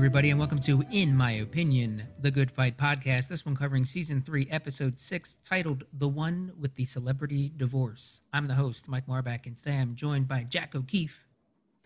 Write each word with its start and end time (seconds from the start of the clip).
everybody, 0.00 0.30
and 0.30 0.38
welcome 0.38 0.58
to 0.58 0.82
In 0.90 1.14
My 1.14 1.32
Opinion, 1.32 2.04
the 2.18 2.30
Good 2.30 2.50
Fight 2.50 2.78
podcast. 2.78 3.28
This 3.28 3.44
one 3.44 3.54
covering 3.54 3.84
season 3.84 4.22
three, 4.22 4.48
episode 4.50 4.98
six, 4.98 5.38
titled 5.44 5.84
The 5.92 6.08
One 6.08 6.52
with 6.58 6.74
the 6.74 6.84
Celebrity 6.84 7.52
Divorce. 7.54 8.22
I'm 8.32 8.46
the 8.48 8.54
host, 8.54 8.88
Mike 8.88 9.06
Marback, 9.06 9.44
and 9.44 9.54
today 9.54 9.76
I'm 9.76 9.94
joined 9.94 10.26
by 10.26 10.44
Jack 10.44 10.74
O'Keefe, 10.74 11.26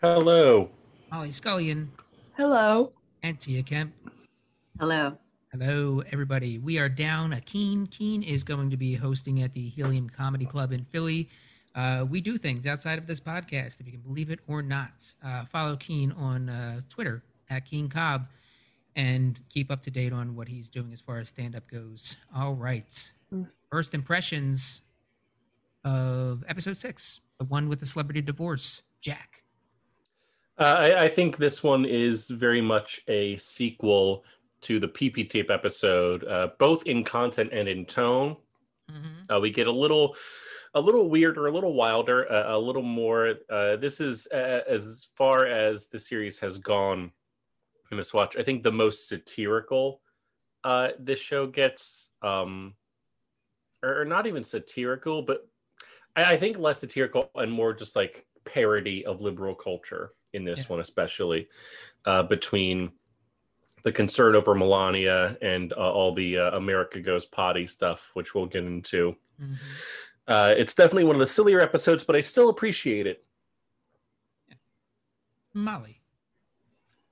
Hello. 0.01 0.71
Molly 1.11 1.33
Scullion, 1.33 1.89
Hello. 2.37 2.93
and 3.25 3.41
Tia 3.41 3.65
Kemp. 3.65 3.93
Hello. 4.79 5.19
Hello, 5.51 6.05
everybody. 6.13 6.59
We 6.59 6.79
are 6.79 6.89
down 6.89 7.33
a 7.33 7.41
Keen. 7.41 7.89
Keen 7.89 8.23
is 8.23 8.45
going 8.45 8.71
to 8.71 8.77
be 8.77 8.95
hosting 8.95 9.43
at 9.43 9.55
the 9.55 9.71
Helium 9.71 10.09
Comedy 10.09 10.47
Club 10.47 10.73
in 10.73 10.85
Philly. 10.85 11.31
Uh, 11.75 12.07
we 12.09 12.21
do 12.21 12.39
things 12.39 12.65
outside 12.65 12.97
of 12.97 13.09
this 13.09 13.19
podcast, 13.19 13.81
if 13.81 13.87
you 13.87 13.93
can 13.93 14.03
believe 14.03 14.31
it 14.31 14.39
or 14.47 14.63
not. 14.63 15.13
Uh, 15.21 15.45
follow 15.47 15.75
Keen 15.75 16.13
on 16.13 16.49
uh, 16.49 16.81
Twitter 16.89 17.25
at 17.51 17.65
Keen 17.65 17.89
Cobb 17.89 18.27
and 18.97 19.39
keep 19.49 19.71
up 19.71 19.83
to 19.83 19.91
date 19.91 20.13
on 20.13 20.37
what 20.37 20.49
he's 20.49 20.69
doing 20.69 20.93
as 20.93 21.01
far 21.01 21.19
as 21.19 21.29
stand 21.29 21.57
up 21.57 21.69
goes. 21.69 22.17
All 22.35 22.55
right. 22.55 23.13
First 23.71 23.95
impressions 23.95 24.83
of 25.85 26.45
episode 26.47 26.77
six, 26.77 27.21
the 27.39 27.45
one 27.45 27.69
with 27.69 27.81
the 27.81 27.87
celebrity 27.87 28.23
divorce. 28.23 28.83
Jack. 29.01 29.43
Uh, 30.57 30.77
I, 30.79 31.03
I 31.05 31.09
think 31.09 31.37
this 31.37 31.63
one 31.63 31.85
is 31.85 32.29
very 32.29 32.61
much 32.61 33.03
a 33.09 33.37
sequel 33.39 34.25
to 34.63 34.81
the 34.81 34.89
PP 34.89 35.29
tape 35.29 35.51
episode, 35.51 36.25
uh, 36.25 36.49
both 36.59 36.87
in 36.87 37.05
content 37.05 37.51
and 37.53 37.69
in 37.69 37.85
tone. 37.85 38.37
Mm-hmm. 38.91 39.35
Uh, 39.35 39.41
we 39.41 39.51
get 39.51 39.67
a 39.67 39.73
little, 39.73 40.17
a 40.75 40.81
little 40.81 41.11
weirder, 41.11 41.49
a 41.49 41.53
little 41.53 41.75
wilder, 41.75 42.31
uh, 42.33 42.57
a 42.57 42.59
little 42.59 42.83
more. 42.83 43.35
Uh, 43.51 43.77
this 43.77 44.01
is 44.01 44.27
uh, 44.33 44.61
as 44.69 45.09
far 45.17 45.47
as 45.47 45.89
the 45.89 45.99
series 45.99 46.39
has 46.39 46.57
gone 46.59 47.11
this 47.97 48.15
watch. 48.15 48.37
I 48.37 48.43
think 48.43 48.63
the 48.63 48.73
most 48.73 49.09
satirical 49.09 50.01
uh, 50.63 50.89
this 50.99 51.21
show 51.21 51.47
gets, 51.47 52.11
um, 52.23 52.75
or, 53.83 54.01
or 54.01 54.05
not 54.05 54.27
even 54.27 54.43
satirical, 54.45 55.23
but 55.23 55.47
I, 56.17 56.35
I 56.35 56.37
think 56.37 56.59
less 56.59 56.81
satirical 56.81 57.31
and 57.35 57.53
more 57.53 57.75
just 57.75 57.97
like 57.97 58.27
parody 58.45 59.05
of 59.05 59.21
liberal 59.21 59.55
culture 59.55 60.13
in 60.33 60.45
this 60.45 60.61
Yeah. 60.61 60.67
one, 60.69 60.81
especially 60.81 61.49
uh, 62.05 62.23
between 62.23 62.93
the 63.83 63.93
concern 63.93 64.35
over 64.35 64.55
Melania 64.55 65.37
and 65.43 65.73
uh, 65.75 65.77
all 65.93 66.15
the 66.15 66.39
uh, 66.39 66.57
America 66.57 67.01
Goes 67.01 67.27
Potty 67.27 67.67
stuff, 67.67 68.11
which 68.15 68.35
we'll 68.35 68.47
get 68.47 68.65
into. 68.65 69.15
Mm-hmm. 69.41 69.55
Uh, 70.27 70.55
it's 70.57 70.75
definitely 70.75 71.05
one 71.05 71.17
of 71.17 71.21
the 71.21 71.27
sillier 71.27 71.61
episodes, 71.61 72.03
but 72.03 72.17
I 72.17 72.21
still 72.21 72.49
appreciate 72.49 73.07
it. 73.07 73.23
Molly. 75.53 76.01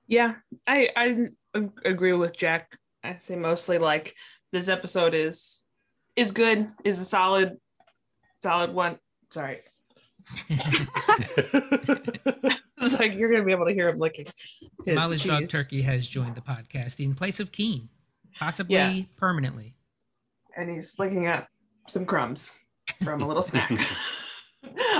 Yeah, 0.07 0.35
I 0.67 0.89
I 0.95 1.29
agree 1.85 2.13
with 2.13 2.35
Jack. 2.35 2.77
I 3.03 3.15
say 3.17 3.35
mostly 3.35 3.77
like 3.79 4.15
this 4.51 4.67
episode 4.69 5.13
is 5.13 5.61
is 6.15 6.31
good, 6.31 6.69
is 6.83 6.99
a 6.99 7.05
solid 7.05 7.57
solid 8.41 8.73
one. 8.73 8.97
Sorry. 9.31 9.59
It's 12.85 12.99
like 12.99 13.13
you're 13.15 13.31
gonna 13.31 13.45
be 13.45 13.53
able 13.53 13.65
to 13.65 13.73
hear 13.73 13.87
him 13.87 13.97
licking. 13.97 14.25
his 14.85 14.95
Molly's 14.95 15.23
dog. 15.23 15.47
Turkey 15.47 15.81
has 15.83 16.05
joined 16.05 16.35
the 16.35 16.41
podcast 16.41 16.99
in 17.03 17.15
place 17.15 17.39
of 17.39 17.51
Keen, 17.53 17.87
possibly 18.37 18.75
Yeah. 18.75 19.01
permanently. 19.17 19.75
and 20.57 20.69
he's 20.69 20.99
licking 20.99 21.27
up 21.27 21.47
some 21.87 22.05
crumbs 22.05 22.51
from 23.03 23.21
a 23.21 23.27
little 23.27 23.41
snack. 23.41 23.71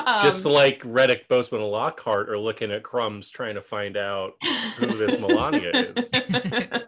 um, 0.06 0.22
Just 0.24 0.46
like 0.46 0.82
Reddick, 0.86 1.28
Boseman, 1.30 1.62
and 1.62 1.66
Lockhart 1.72 2.30
are 2.30 2.38
looking 2.38 2.72
at 2.72 2.84
crumbs 2.84 3.30
trying 3.30 3.56
to 3.56 3.62
find 3.62 3.98
out 3.98 4.34
who 4.78 4.88
this 4.88 5.20
Melania 5.20 5.94
is. 5.96 6.12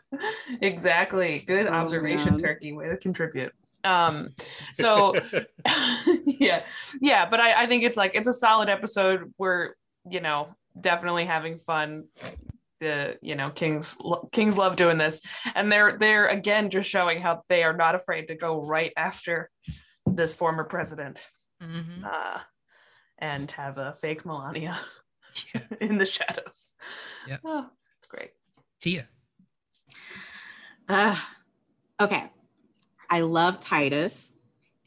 exactly. 0.62 1.40
Good 1.46 1.68
Oh, 1.68 1.72
observation, 1.72 2.31
man. 2.34 2.40
Turkey. 2.40 2.74
Way 2.74 2.90
to 2.90 2.97
contribute. 2.97 3.53
Um, 3.84 4.30
so 4.74 5.14
yeah, 6.25 6.64
yeah, 7.02 7.30
but 7.30 7.40
I, 7.40 7.64
I 7.64 7.66
think 7.68 7.84
it's 7.84 7.97
like 7.97 8.12
it's 8.16 8.28
a 8.28 8.34
solid 8.34 8.69
episode. 8.69 9.34
We're 9.38 9.74
you 10.09 10.22
know 10.22 10.47
definitely 10.80 11.25
having 11.25 11.59
fun. 11.59 12.06
The 12.81 13.18
you 13.22 13.35
know 13.35 13.52
Kings 13.52 13.96
Kings 14.31 14.58
love 14.58 14.75
doing 14.75 14.97
this, 14.97 15.22
and 15.56 15.72
they're 15.72 15.97
they're 15.97 16.28
again 16.28 16.69
just 16.69 16.90
showing 16.90 17.22
how 17.22 17.44
they 17.47 17.64
are 17.64 17.75
not 17.75 17.96
afraid 17.96 18.28
to 18.28 18.35
go 18.35 18.62
right 18.62 18.91
after 18.97 19.50
this 20.06 20.34
former 20.34 20.64
president 20.66 21.24
Mhm. 21.64 22.03
uh, 22.03 22.40
and 23.20 23.50
have 23.52 23.78
a 23.78 23.94
fake 23.94 24.26
Melania 24.26 24.78
Yeah. 25.53 25.62
in 25.81 25.98
the 25.98 26.06
shadows. 26.06 26.70
Yeah. 27.28 27.38
Oh, 27.44 27.68
it's 27.98 28.08
great. 28.08 28.31
Tia. 28.80 29.08
Uh, 30.88 31.16
okay. 32.00 32.30
I 33.09 33.22
love 33.22 33.59
Tituss 33.59 34.34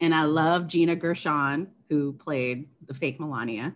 and 0.01 0.13
I 0.13 0.23
love 0.23 0.67
Gina 0.67 0.95
Gershon, 0.95 1.67
who 1.89 2.13
played 2.13 2.67
the 2.87 2.93
fake 2.93 3.19
Melania, 3.19 3.75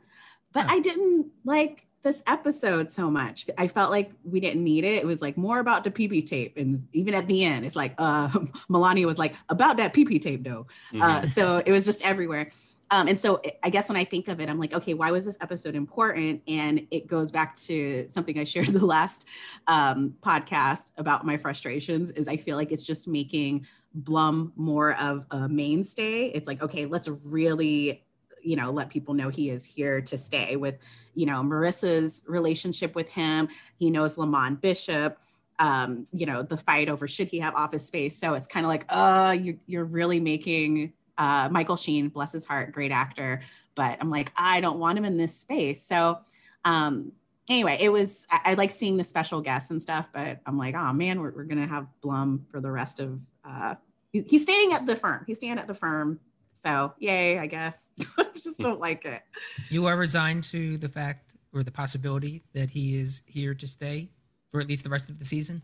but 0.52 0.66
Huh. 0.66 0.74
I 0.76 0.80
didn't 0.80 1.32
like 1.46 1.88
this 2.04 2.22
episode 2.28 2.90
so 2.90 3.10
much. 3.10 3.50
I 3.58 3.68
felt 3.68 3.90
like 3.90 4.12
we 4.24 4.40
didn't 4.40 4.64
need 4.64 4.84
it. 4.84 4.96
It 4.96 5.06
was 5.06 5.22
like 5.22 5.38
more 5.38 5.60
about 5.60 5.84
the 5.84 5.92
PP 5.92 6.26
tape. 6.28 6.58
And 6.58 6.86
even 6.92 7.14
at 7.14 7.28
the 7.28 7.44
end, 7.46 7.66
it's 7.66 7.76
like 7.76 7.96
uh, 7.98 8.30
Melania 8.70 9.08
was 9.08 9.18
like, 9.18 9.36
about 9.50 9.78
that 9.78 9.94
PP 9.94 10.22
tape, 10.22 10.44
though. 10.44 10.68
Uh, 11.00 11.26
so 11.26 11.64
it 11.66 11.72
was 11.72 11.86
just 11.86 12.06
everywhere. 12.06 12.52
Um, 12.94 13.08
and 13.08 13.20
so 13.20 13.42
I 13.64 13.72
guess 13.72 13.90
when 13.90 13.98
I 13.98 14.04
think 14.04 14.28
of 14.28 14.40
it, 14.40 14.48
I'm 14.48 14.60
like, 14.60 14.76
okay, 14.76 14.94
why 14.94 15.10
was 15.10 15.26
this 15.26 15.40
episode 15.42 15.74
important? 15.74 16.44
And 16.48 16.86
it 16.92 17.08
goes 17.08 17.32
back 17.32 17.56
to 17.62 18.06
something 18.08 18.38
I 18.38 18.44
shared 18.44 18.68
the 18.68 18.86
last 18.86 19.26
um, 19.66 20.14
podcast 20.22 20.92
about 20.98 21.26
my 21.26 21.36
frustrations. 21.36 22.12
Is 22.12 22.28
I 22.28 22.38
feel 22.38 22.56
like 22.56 22.72
it's 22.72 22.86
just 22.86 23.08
making 23.08 23.66
Blum 23.96 24.54
more 24.56 24.94
of 25.00 25.26
a 25.32 25.50
mainstay. 25.50 26.28
It's 26.28 26.48
like, 26.48 26.62
okay, 26.62 26.86
let's 26.86 27.08
really, 27.08 28.06
you 28.44 28.56
know, 28.56 28.70
let 28.70 28.92
people 28.92 29.16
know 29.16 29.30
he 29.30 29.50
is 29.50 29.66
here 29.66 30.00
to 30.02 30.16
stay. 30.16 30.56
With, 30.56 30.76
you 31.16 31.26
know, 31.26 31.42
Marissa's 31.42 32.24
relationship 32.28 32.94
with 32.94 33.10
him, 33.10 33.48
he 33.80 33.90
knows 33.90 34.20
Lamont 34.20 34.62
Bishop 34.62 35.18
um, 35.60 36.08
you 36.12 36.26
know, 36.26 36.42
the 36.42 36.58
fight 36.58 36.90
over 36.90 37.08
should 37.08 37.28
he 37.28 37.38
have 37.38 37.54
office 37.54 37.86
space. 37.86 38.18
So 38.18 38.34
it's 38.34 38.48
kind 38.48 38.66
of 38.66 38.70
like, 38.70 38.86
uh, 38.90 39.38
you're, 39.40 39.56
you're 39.68 39.86
really 39.86 40.20
making 40.20 40.94
uh, 41.18 41.50
Michael 41.52 41.76
Sheen, 41.76 42.10
bless 42.10 42.32
his 42.32 42.46
heart, 42.46 42.72
great 42.72 42.92
actor. 42.92 43.42
But 43.76 43.98
I'm 44.00 44.10
like, 44.10 44.32
I 44.36 44.62
don't 44.62 44.80
want 44.80 44.98
him 44.98 45.06
in 45.06 45.18
this 45.18 45.36
space. 45.36 45.84
So 45.84 46.20
um, 46.66 47.12
anyway, 47.50 47.78
it 47.80 47.90
was, 47.90 48.26
I, 48.32 48.42
I 48.46 48.54
like 48.54 48.72
seeing 48.72 48.98
the 48.98 49.04
special 49.04 49.42
guests 49.42 49.72
and 49.72 49.82
stuff, 49.82 50.10
but 50.14 50.40
I'm 50.46 50.58
like, 50.58 50.76
oh 50.76 50.94
man, 50.94 51.20
we're, 51.20 51.32
we're 51.32 51.44
going 51.44 51.62
to 51.62 51.68
have 51.68 51.88
Blum 52.02 52.46
for 52.52 52.62
the 52.62 52.72
rest 52.72 53.00
of, 53.00 53.20
uh, 53.44 53.76
he- 54.12 54.26
he's 54.28 54.44
staying 54.44 54.74
at 54.74 54.86
the 54.86 54.96
firm. 54.96 55.24
He's 55.26 55.38
staying 55.38 55.58
at 55.58 55.68
the 55.68 55.74
firm. 55.74 56.20
So 56.54 56.94
yay, 57.00 57.40
I 57.40 57.48
guess. 57.48 57.92
I 58.18 58.26
just 58.36 58.60
don't 58.60 58.80
like 58.80 59.06
it. 59.06 59.22
You 59.70 59.88
are 59.88 59.98
resigned 59.98 60.44
to 60.46 60.78
the 60.78 60.88
fact 60.90 61.36
or 61.54 61.64
the 61.64 61.72
possibility 61.72 62.44
that 62.54 62.70
he 62.70 62.96
is 62.96 63.24
here 63.26 63.54
to 63.56 63.68
stay 63.68 64.10
for 64.50 64.60
at 64.60 64.68
least 64.68 64.84
the 64.84 64.90
rest 64.90 65.10
of 65.10 65.20
the 65.20 65.26
season? 65.26 65.62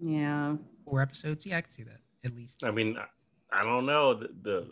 Yeah. 0.00 0.56
Four 0.84 1.02
episodes? 1.02 1.46
Yeah, 1.46 1.58
I 1.58 1.60
can 1.62 1.70
see 1.70 1.82
that 1.84 2.00
at 2.24 2.34
least. 2.36 2.64
I 2.64 2.70
mean, 2.70 2.96
I 3.50 3.62
don't 3.62 3.86
know. 3.86 4.14
The, 4.14 4.28
the 4.42 4.66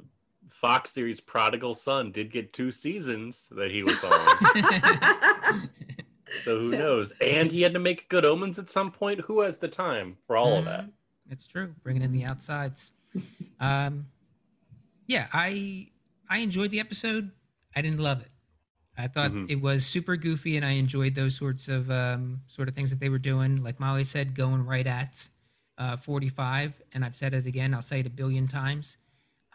Fox 0.51 0.91
series 0.93 1.21
Prodigal 1.21 1.75
Son 1.75 2.13
did 2.13 2.31
get 2.33 2.53
two 2.53 2.71
seasons 2.73 3.49
that 3.57 3.71
he 3.71 3.83
was 3.83 4.03
on. 4.05 5.69
so 6.43 6.59
who 6.61 6.71
knows? 6.73 7.13
And 7.21 7.51
he 7.51 7.63
had 7.63 7.75
to 7.75 7.81
make 7.81 8.09
Good 8.09 8.25
Omens 8.25 8.59
at 8.59 8.69
some 8.69 8.91
point. 8.93 9.21
Who 9.23 9.41
has 9.41 9.59
the 9.59 9.69
time 9.69 10.17
for 10.27 10.37
all 10.37 10.59
of 10.59 10.65
that? 10.67 10.87
It's 11.31 11.47
true. 11.47 11.75
Bringing 11.83 12.03
in 12.03 12.13
the 12.13 12.25
outsides. 12.25 12.93
um, 13.61 14.07
yeah, 15.07 15.27
I 15.33 15.89
I 16.29 16.39
enjoyed 16.39 16.71
the 16.71 16.81
episode. 16.81 17.31
I 17.75 17.83
didn't 17.83 18.01
love 18.01 18.21
it. 18.23 18.29
I 18.99 19.09
thought 19.09 19.31
Mhm. 19.31 19.51
it 19.51 19.61
was 19.61 19.85
super 19.85 20.17
goofy, 20.17 20.57
and 20.57 20.65
I 20.65 20.73
enjoyed 20.73 21.15
those 21.15 21.37
sorts 21.37 21.69
of 21.69 21.91
um, 21.91 22.41
sort 22.47 22.69
of 22.69 22.75
things 22.75 22.91
that 22.91 22.99
they 23.01 23.09
were 23.09 23.19
doing. 23.19 23.63
Like 23.63 23.79
Molly 23.79 24.05
said, 24.05 24.35
going 24.35 24.65
right 24.65 24.87
at 24.87 25.29
uh, 25.79 25.97
45, 25.97 26.81
and 26.93 27.05
I've 27.05 27.17
said 27.17 27.35
it 27.35 27.47
again. 27.47 27.75
I'll 27.75 27.83
say 27.83 28.01
it 28.01 28.07
a 28.07 28.11
billion 28.11 28.47
times. 28.47 28.97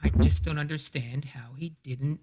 I 0.03 0.09
just 0.09 0.43
don't 0.43 0.57
understand 0.57 1.25
how 1.25 1.53
he 1.57 1.73
didn't 1.83 2.21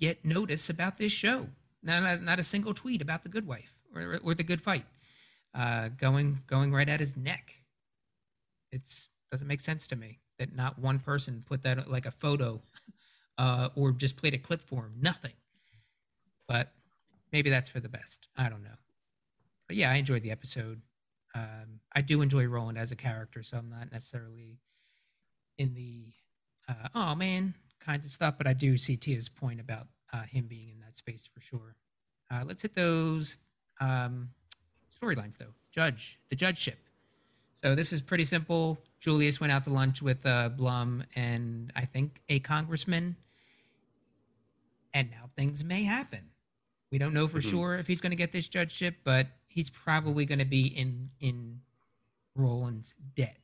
get 0.00 0.24
notice 0.24 0.68
about 0.68 0.98
this 0.98 1.12
show. 1.12 1.48
Not, 1.82 2.02
not, 2.02 2.22
not 2.22 2.38
a 2.38 2.42
single 2.42 2.74
tweet 2.74 3.02
about 3.02 3.22
the 3.22 3.28
Good 3.28 3.46
Wife 3.46 3.80
or, 3.94 4.20
or 4.22 4.34
the 4.34 4.42
Good 4.42 4.60
Fight. 4.60 4.84
Uh, 5.54 5.88
going 5.88 6.38
going 6.46 6.72
right 6.72 6.88
at 6.88 7.00
his 7.00 7.16
neck. 7.16 7.54
It's 8.70 9.08
doesn't 9.30 9.48
make 9.48 9.60
sense 9.60 9.88
to 9.88 9.96
me 9.96 10.18
that 10.38 10.54
not 10.54 10.78
one 10.78 10.98
person 10.98 11.42
put 11.46 11.62
that 11.62 11.90
like 11.90 12.06
a 12.06 12.10
photo 12.10 12.60
uh, 13.38 13.68
or 13.74 13.92
just 13.92 14.16
played 14.16 14.34
a 14.34 14.38
clip 14.38 14.60
for 14.60 14.82
him. 14.82 14.94
Nothing. 15.00 15.32
But 16.46 16.72
maybe 17.32 17.50
that's 17.50 17.70
for 17.70 17.80
the 17.80 17.88
best. 17.88 18.28
I 18.36 18.48
don't 18.48 18.62
know. 18.62 18.78
But 19.66 19.76
yeah, 19.76 19.90
I 19.90 19.96
enjoyed 19.96 20.22
the 20.22 20.30
episode. 20.30 20.82
Um, 21.34 21.80
I 21.94 22.00
do 22.00 22.22
enjoy 22.22 22.46
Roland 22.46 22.78
as 22.78 22.92
a 22.92 22.96
character, 22.96 23.42
so 23.42 23.58
I'm 23.58 23.68
not 23.70 23.92
necessarily 23.92 24.58
in 25.58 25.74
the 25.74 26.06
uh, 26.68 26.88
oh 26.94 27.14
man 27.14 27.54
kinds 27.80 28.04
of 28.06 28.12
stuff. 28.12 28.34
But 28.38 28.46
I 28.46 28.52
do 28.52 28.76
see 28.76 28.96
Tia's 28.96 29.28
point 29.28 29.60
about 29.60 29.86
uh, 30.12 30.22
him 30.22 30.46
being 30.46 30.70
in 30.70 30.80
that 30.80 30.96
space 30.96 31.26
for 31.26 31.40
sure. 31.40 31.76
Uh, 32.30 32.42
let's 32.46 32.62
hit 32.62 32.74
those 32.74 33.36
um, 33.80 34.30
storylines 34.90 35.38
though. 35.38 35.54
Judge, 35.72 36.18
the 36.28 36.36
judgeship. 36.36 36.78
So 37.54 37.74
this 37.74 37.92
is 37.92 38.02
pretty 38.02 38.24
simple. 38.24 38.78
Julius 39.00 39.40
went 39.40 39.52
out 39.52 39.64
to 39.64 39.70
lunch 39.70 40.02
with 40.02 40.24
uh, 40.26 40.48
Blum 40.48 41.04
and 41.14 41.72
I 41.76 41.84
think 41.84 42.20
a 42.28 42.38
congressman, 42.40 43.16
and 44.92 45.10
now 45.10 45.28
things 45.36 45.64
may 45.64 45.84
happen. 45.84 46.20
We 46.90 46.98
don't 46.98 47.14
know 47.14 47.28
for 47.28 47.38
Mhm. 47.38 47.50
sure 47.50 47.74
if 47.76 47.86
he's 47.86 48.00
going 48.00 48.10
to 48.10 48.16
get 48.16 48.32
this 48.32 48.48
judgeship, 48.48 48.96
but 49.04 49.28
he's 49.50 49.68
probably 49.68 50.24
going 50.24 50.38
to 50.38 50.44
be 50.44 50.66
in 50.66 51.10
in 51.20 51.60
Roland's 52.34 52.94
debt. 53.14 53.36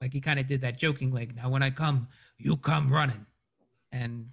Like 0.00 0.12
he 0.12 0.20
kind 0.20 0.38
of 0.38 0.46
did 0.46 0.60
that 0.60 0.78
joking, 0.78 1.12
like, 1.12 1.34
"Now 1.34 1.48
when 1.48 1.62
I 1.62 1.70
come, 1.70 2.08
you 2.36 2.56
come 2.56 2.92
running," 2.92 3.26
and 3.90 4.26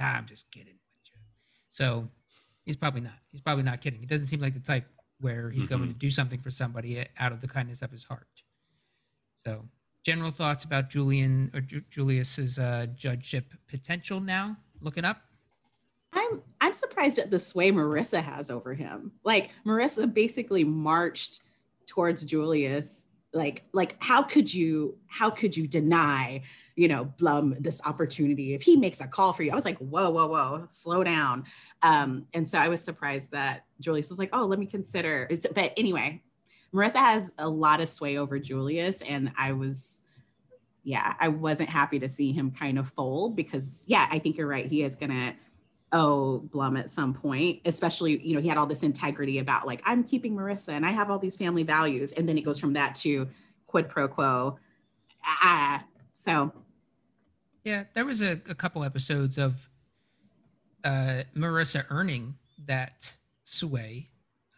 ah, 0.00 0.16
I'm 0.16 0.26
just 0.26 0.50
kidding 0.50 0.74
with 0.74 1.10
you. 1.12 1.20
So 1.68 2.08
he's 2.64 2.76
probably 2.76 3.02
not. 3.02 3.18
He's 3.30 3.40
probably 3.42 3.64
not 3.64 3.80
kidding. 3.80 4.00
He 4.00 4.06
doesn't 4.06 4.28
seem 4.28 4.40
like 4.40 4.54
the 4.54 4.60
type 4.60 4.86
where 5.20 5.50
he's 5.50 5.66
going 5.66 5.86
to 5.86 5.92
do 5.92 6.10
something 6.10 6.38
for 6.38 6.50
somebody 6.50 7.04
out 7.18 7.32
of 7.32 7.42
the 7.42 7.48
kindness 7.48 7.82
of 7.82 7.90
his 7.90 8.04
heart. 8.04 8.26
So, 9.44 9.68
general 10.02 10.30
thoughts 10.30 10.64
about 10.64 10.88
Julian 10.88 11.50
or 11.52 11.60
Ju- 11.60 11.82
Julius's 11.90 12.58
uh, 12.58 12.86
judgeship 12.96 13.52
potential 13.68 14.20
now? 14.20 14.56
Looking 14.80 15.04
up. 15.04 15.20
I'm 16.12 16.42
I'm 16.60 16.72
surprised 16.72 17.18
at 17.18 17.30
the 17.30 17.38
sway 17.38 17.70
Marissa 17.70 18.22
has 18.22 18.50
over 18.50 18.74
him. 18.74 19.12
Like 19.24 19.50
Marissa 19.66 20.12
basically 20.12 20.64
marched 20.64 21.40
towards 21.86 22.24
Julius. 22.24 23.08
Like 23.32 23.64
like 23.72 23.96
how 24.00 24.22
could 24.22 24.52
you 24.52 24.98
how 25.06 25.30
could 25.30 25.56
you 25.56 25.68
deny 25.68 26.42
you 26.74 26.88
know 26.88 27.04
Blum 27.04 27.54
this 27.60 27.80
opportunity 27.86 28.54
if 28.54 28.62
he 28.62 28.76
makes 28.76 29.00
a 29.00 29.06
call 29.06 29.32
for 29.32 29.44
you? 29.44 29.52
I 29.52 29.54
was 29.54 29.64
like 29.64 29.78
whoa 29.78 30.10
whoa 30.10 30.26
whoa 30.26 30.66
slow 30.68 31.04
down. 31.04 31.44
Um, 31.82 32.26
and 32.34 32.46
so 32.46 32.58
I 32.58 32.68
was 32.68 32.82
surprised 32.82 33.30
that 33.30 33.66
Julius 33.78 34.10
was 34.10 34.18
like 34.18 34.30
oh 34.32 34.46
let 34.46 34.58
me 34.58 34.66
consider. 34.66 35.28
It's, 35.30 35.46
but 35.46 35.72
anyway, 35.76 36.22
Marissa 36.74 36.96
has 36.96 37.32
a 37.38 37.48
lot 37.48 37.80
of 37.80 37.88
sway 37.88 38.18
over 38.18 38.38
Julius, 38.38 39.02
and 39.02 39.32
I 39.38 39.52
was 39.52 40.02
yeah 40.82 41.14
I 41.20 41.28
wasn't 41.28 41.68
happy 41.68 42.00
to 42.00 42.08
see 42.08 42.32
him 42.32 42.50
kind 42.50 42.78
of 42.80 42.88
fold 42.88 43.36
because 43.36 43.84
yeah 43.86 44.08
I 44.10 44.18
think 44.18 44.36
you're 44.36 44.48
right 44.48 44.66
he 44.66 44.82
is 44.82 44.96
gonna 44.96 45.34
owe 45.92 46.38
Blum 46.38 46.76
at 46.76 46.90
some 46.90 47.12
point, 47.14 47.60
especially, 47.64 48.20
you 48.26 48.34
know, 48.34 48.40
he 48.40 48.48
had 48.48 48.56
all 48.58 48.66
this 48.66 48.82
integrity 48.82 49.38
about 49.38 49.66
like, 49.66 49.82
I'm 49.84 50.04
keeping 50.04 50.34
Marissa 50.36 50.70
and 50.70 50.86
I 50.86 50.90
have 50.90 51.10
all 51.10 51.18
these 51.18 51.36
family 51.36 51.62
values. 51.64 52.12
And 52.12 52.28
then 52.28 52.38
it 52.38 52.42
goes 52.42 52.58
from 52.58 52.72
that 52.74 52.94
to 52.96 53.28
quid 53.66 53.88
pro 53.88 54.06
quo. 54.08 54.58
Ah, 55.24 55.84
so 56.12 56.52
Yeah, 57.64 57.84
there 57.94 58.04
was 58.04 58.22
a, 58.22 58.32
a 58.48 58.54
couple 58.54 58.84
episodes 58.84 59.36
of 59.38 59.68
uh, 60.84 61.22
Marissa 61.36 61.84
earning 61.90 62.36
that 62.66 63.12
sway, 63.44 64.06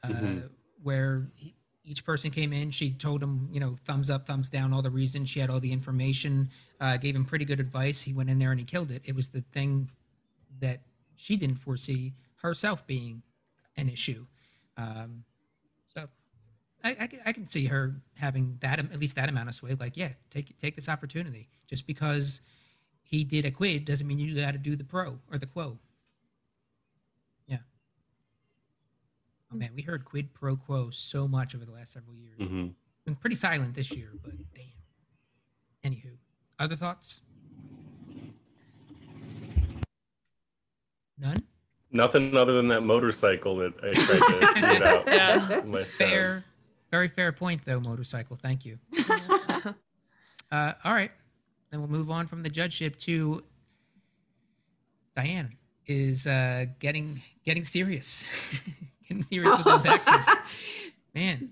uh, 0.04 0.08
Mhm. 0.08 0.50
where 0.82 1.28
he, 1.34 1.54
each 1.84 2.04
person 2.04 2.30
came 2.30 2.52
in. 2.52 2.70
She 2.70 2.92
told 2.92 3.22
him, 3.22 3.48
you 3.52 3.58
know, 3.58 3.76
thumbs 3.84 4.08
up, 4.08 4.26
thumbs 4.26 4.48
down, 4.50 4.72
all 4.72 4.82
the 4.82 4.90
reasons. 4.90 5.28
She 5.30 5.40
had 5.40 5.50
all 5.50 5.58
the 5.58 5.72
information, 5.72 6.50
uh, 6.80 6.96
gave 6.96 7.16
him 7.16 7.24
pretty 7.24 7.44
good 7.44 7.58
advice. 7.58 8.02
He 8.02 8.12
went 8.12 8.30
in 8.30 8.38
there 8.38 8.50
and 8.52 8.60
he 8.60 8.64
killed 8.66 8.90
it. 8.92 9.02
It 9.04 9.16
was 9.16 9.30
the 9.30 9.40
thing 9.40 9.90
that 10.60 10.82
she 11.22 11.36
didn't 11.36 11.56
foresee 11.56 12.14
herself 12.42 12.84
being 12.86 13.22
an 13.76 13.88
issue. 13.88 14.26
Um, 14.76 15.24
so 15.94 16.08
I, 16.82 16.96
I, 17.00 17.06
can- 17.06 17.20
I 17.24 17.32
can 17.32 17.46
see 17.46 17.66
her 17.66 17.94
having 18.16 18.56
that 18.60 18.78
at 18.80 18.98
least 18.98 19.14
that 19.16 19.28
amount 19.28 19.48
of 19.48 19.54
sway. 19.54 19.74
Like, 19.78 19.96
yeah, 19.96 20.12
take 20.30 20.56
take 20.58 20.74
this 20.74 20.88
opportunity. 20.88 21.48
Just 21.68 21.86
because 21.86 22.40
he 23.02 23.22
did 23.24 23.44
a 23.44 23.50
quid 23.50 23.84
doesn't 23.84 24.06
mean 24.06 24.18
you 24.18 24.34
got 24.40 24.52
to 24.52 24.58
do 24.58 24.74
the 24.76 24.84
pro 24.84 25.20
or 25.30 25.38
the 25.38 25.46
quo. 25.46 25.78
Yeah. 27.46 27.58
Oh 29.52 29.56
man, 29.56 29.70
we 29.76 29.82
heard 29.82 30.04
quid 30.04 30.34
pro 30.34 30.56
quo 30.56 30.90
so 30.90 31.28
much 31.28 31.54
over 31.54 31.64
the 31.64 31.72
last 31.72 31.92
several 31.92 32.16
years. 32.16 32.40
Mhm. 32.40 32.74
Been 33.04 33.14
pretty 33.16 33.36
silent 33.36 33.74
this 33.74 33.92
year, 33.94 34.10
but 34.22 34.32
damn. 34.54 35.92
Anywho, 35.92 36.16
other 36.58 36.76
thoughts? 36.76 37.20
None. 41.22 41.42
Nothing 41.90 42.36
other 42.36 42.54
than 42.54 42.68
that 42.68 42.82
motorcycle 42.82 43.56
that 43.56 43.72
I 43.82 43.92
tried 43.92 44.54
to 44.54 44.60
get 44.60 44.82
out. 44.82 45.06
Yeah. 45.06 45.60
my. 45.64 45.84
Fair, 45.84 46.44
very 46.90 47.08
fair 47.08 47.32
point 47.32 47.64
though. 47.64 47.80
Motorcycle. 47.80 48.36
Thank 48.36 48.64
you. 48.64 48.78
Uh, 50.50 50.74
all 50.84 50.92
right, 50.92 51.10
then 51.70 51.80
we'll 51.80 51.88
move 51.88 52.10
on 52.10 52.26
from 52.26 52.42
the 52.42 52.50
judgeship 52.50 52.94
to 52.96 53.42
Diane 55.16 55.56
is 55.86 56.26
uh, 56.26 56.66
getting 56.78 57.22
getting 57.42 57.64
serious, 57.64 58.26
getting 59.08 59.22
serious 59.22 59.56
with 59.56 59.64
those 59.64 59.86
axes. 59.86 60.36
Man, 61.14 61.46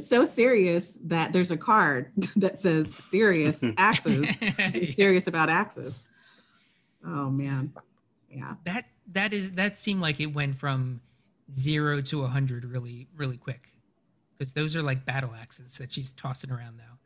so 0.00 0.24
serious 0.24 0.98
that 1.04 1.34
there's 1.34 1.50
a 1.50 1.56
card 1.58 2.12
that 2.36 2.58
says 2.58 2.94
serious 2.94 3.62
axes. 3.76 4.34
Be 4.72 4.86
serious 4.90 5.26
about 5.26 5.50
axes. 5.50 5.98
Oh 7.04 7.28
man. 7.28 7.74
Yeah. 8.30 8.54
that 8.64 8.88
that 9.12 9.32
is 9.32 9.52
that 9.52 9.78
seemed 9.78 10.00
like 10.00 10.20
it 10.20 10.26
went 10.26 10.54
from 10.54 11.00
zero 11.50 12.00
to 12.02 12.24
a 12.24 12.28
hundred 12.28 12.64
really 12.64 13.06
really 13.16 13.36
quick 13.36 13.68
because 14.36 14.52
those 14.52 14.76
are 14.76 14.82
like 14.82 15.04
battle 15.04 15.34
axes 15.40 15.78
that 15.78 15.92
she's 15.92 16.12
tossing 16.12 16.50
around 16.50 16.76
now. 16.76 16.98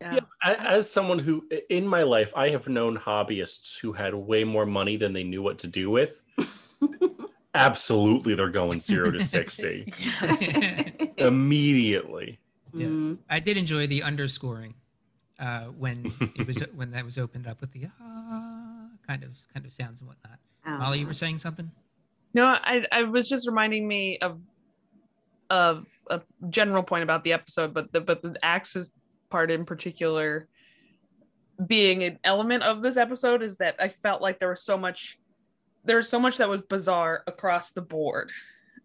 yeah. 0.00 0.20
Yeah, 0.44 0.56
as 0.58 0.90
someone 0.90 1.18
who 1.18 1.44
in 1.70 1.86
my 1.86 2.02
life 2.02 2.32
I 2.36 2.50
have 2.50 2.68
known 2.68 2.98
hobbyists 2.98 3.78
who 3.78 3.92
had 3.92 4.14
way 4.14 4.44
more 4.44 4.66
money 4.66 4.96
than 4.96 5.12
they 5.12 5.24
knew 5.24 5.42
what 5.42 5.58
to 5.60 5.66
do 5.66 5.90
with. 5.90 6.22
Absolutely, 7.54 8.34
they're 8.34 8.48
going 8.48 8.80
zero 8.80 9.12
to 9.12 9.20
sixty 9.24 9.92
immediately. 11.16 12.40
Yeah. 12.74 12.86
Mm, 12.86 13.18
I 13.30 13.38
did 13.38 13.56
enjoy 13.56 13.86
the 13.86 14.02
underscoring 14.02 14.74
uh, 15.38 15.66
when 15.66 16.12
it 16.34 16.46
was 16.46 16.58
when 16.74 16.90
that 16.90 17.04
was 17.04 17.16
opened 17.16 17.46
up 17.46 17.60
with 17.60 17.70
the 17.70 17.86
ah 18.00 18.43
kind 19.06 19.22
of 19.22 19.36
kind 19.52 19.64
of 19.66 19.72
sounds 19.72 20.00
and 20.00 20.08
whatnot. 20.08 20.38
oh, 20.66 20.78
Molly, 20.78 20.98
you 21.00 21.06
were 21.06 21.12
saying 21.12 21.38
something? 21.38 21.70
No, 22.32 22.44
I 22.46 22.86
I 22.90 23.02
was 23.04 23.28
just 23.28 23.46
reminding 23.46 23.86
me 23.86 24.18
of 24.18 24.40
of 25.50 25.86
a 26.10 26.20
general 26.50 26.82
point 26.82 27.02
about 27.02 27.22
the 27.24 27.32
episode, 27.32 27.74
but 27.74 27.92
the 27.92 28.00
but 28.00 28.22
the 28.22 28.36
axes 28.42 28.90
part 29.30 29.50
in 29.50 29.64
particular 29.64 30.48
being 31.66 32.02
an 32.02 32.18
element 32.24 32.62
of 32.64 32.82
this 32.82 32.96
episode 32.96 33.42
is 33.42 33.56
that 33.58 33.76
I 33.78 33.88
felt 33.88 34.20
like 34.20 34.38
there 34.40 34.48
was 34.48 34.64
so 34.64 34.76
much 34.76 35.18
there 35.84 35.96
was 35.96 36.08
so 36.08 36.18
much 36.18 36.38
that 36.38 36.48
was 36.48 36.62
bizarre 36.62 37.22
across 37.26 37.70
the 37.70 37.82
board 37.82 38.30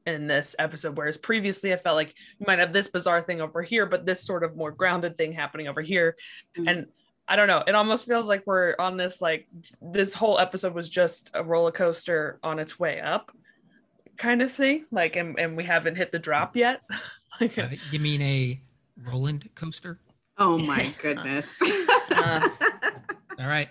in 0.06 0.28
this 0.28 0.56
episode 0.60 0.96
whereas 0.98 1.18
previously 1.18 1.74
I 1.74 1.78
felt 1.78 1.96
like 1.96 2.14
you 2.40 2.46
might 2.46 2.60
have 2.60 2.74
this 2.74 2.88
bizarre 2.88 3.22
thing 3.22 3.42
over 3.42 3.62
here 3.64 3.86
but 3.88 4.06
this 4.06 4.24
sort 4.24 4.44
of 4.44 4.56
more 4.56 4.72
grounded 4.72 5.18
thing 5.18 5.32
happening 5.32 5.68
over 5.68 5.82
here 5.82 6.16
Mhm. 6.58 6.70
and 6.70 6.86
I 7.30 7.36
don't 7.36 7.48
know 7.48 7.64
it 7.68 7.76
almost 7.76 8.08
feels 8.08 8.28
like 8.28 8.44
we're 8.48 8.76
on 8.80 8.98
this 8.98 9.22
like 9.22 9.48
this 9.82 10.14
whole 10.14 10.40
episode 10.40 10.74
was 10.74 10.90
just 10.90 11.30
a 11.36 11.44
roller 11.44 11.72
coaster 11.72 12.40
on 12.44 12.58
its 12.60 12.80
way 12.80 13.00
up 13.00 13.32
kind 14.18 14.42
of 14.42 14.52
thing 14.52 14.86
like 14.92 15.16
and, 15.16 15.40
and 15.40 15.56
we 15.56 15.64
haven't 15.64 15.96
hit 15.96 16.12
the 16.12 16.20
drop 16.20 16.56
yet 16.58 16.82
like 17.40 17.58
Uh, 17.58 17.68
you 17.92 18.00
mean 18.00 18.22
a 18.22 18.60
Roland 19.08 19.48
coaster? 19.56 20.00
Oh 20.38 20.58
my 20.74 20.92
goodness. 21.02 21.62
Uh, 22.12 22.50
All 23.40 23.48
right. 23.48 23.70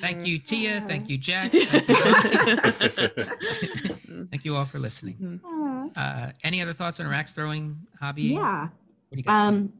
Thank 0.00 0.26
you, 0.26 0.38
Tia. 0.38 0.82
Thank 0.86 1.08
you, 1.08 1.16
Jack. 1.18 1.52
Thank 1.52 2.98
you, 2.98 3.06
Thank 4.30 4.44
you 4.44 4.54
all 4.56 4.64
for 4.64 4.78
listening. 4.78 5.40
Mhm. 5.42 5.92
Uh, 5.96 6.32
any 6.44 6.60
other 6.62 6.72
thoughts 6.72 7.00
on 7.00 7.06
our 7.06 7.12
axe 7.14 7.32
throwing 7.32 7.78
hobby? 8.00 8.22
yeah. 8.24 8.68
What 9.08 9.12
do 9.12 9.16
you 9.18 9.22
got? 9.24 9.44
Um, 9.48 9.72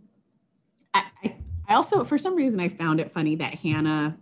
I, 0.94 1.04
I, 1.25 1.36
I 1.68 1.75
also, 1.75 2.04
for 2.04 2.18
some 2.18 2.35
reason, 2.37 2.61
I 2.61 2.68
found 2.68 3.00
it 3.00 3.11
funny 3.12 3.37
that 3.37 3.54
Hannah 3.56 4.16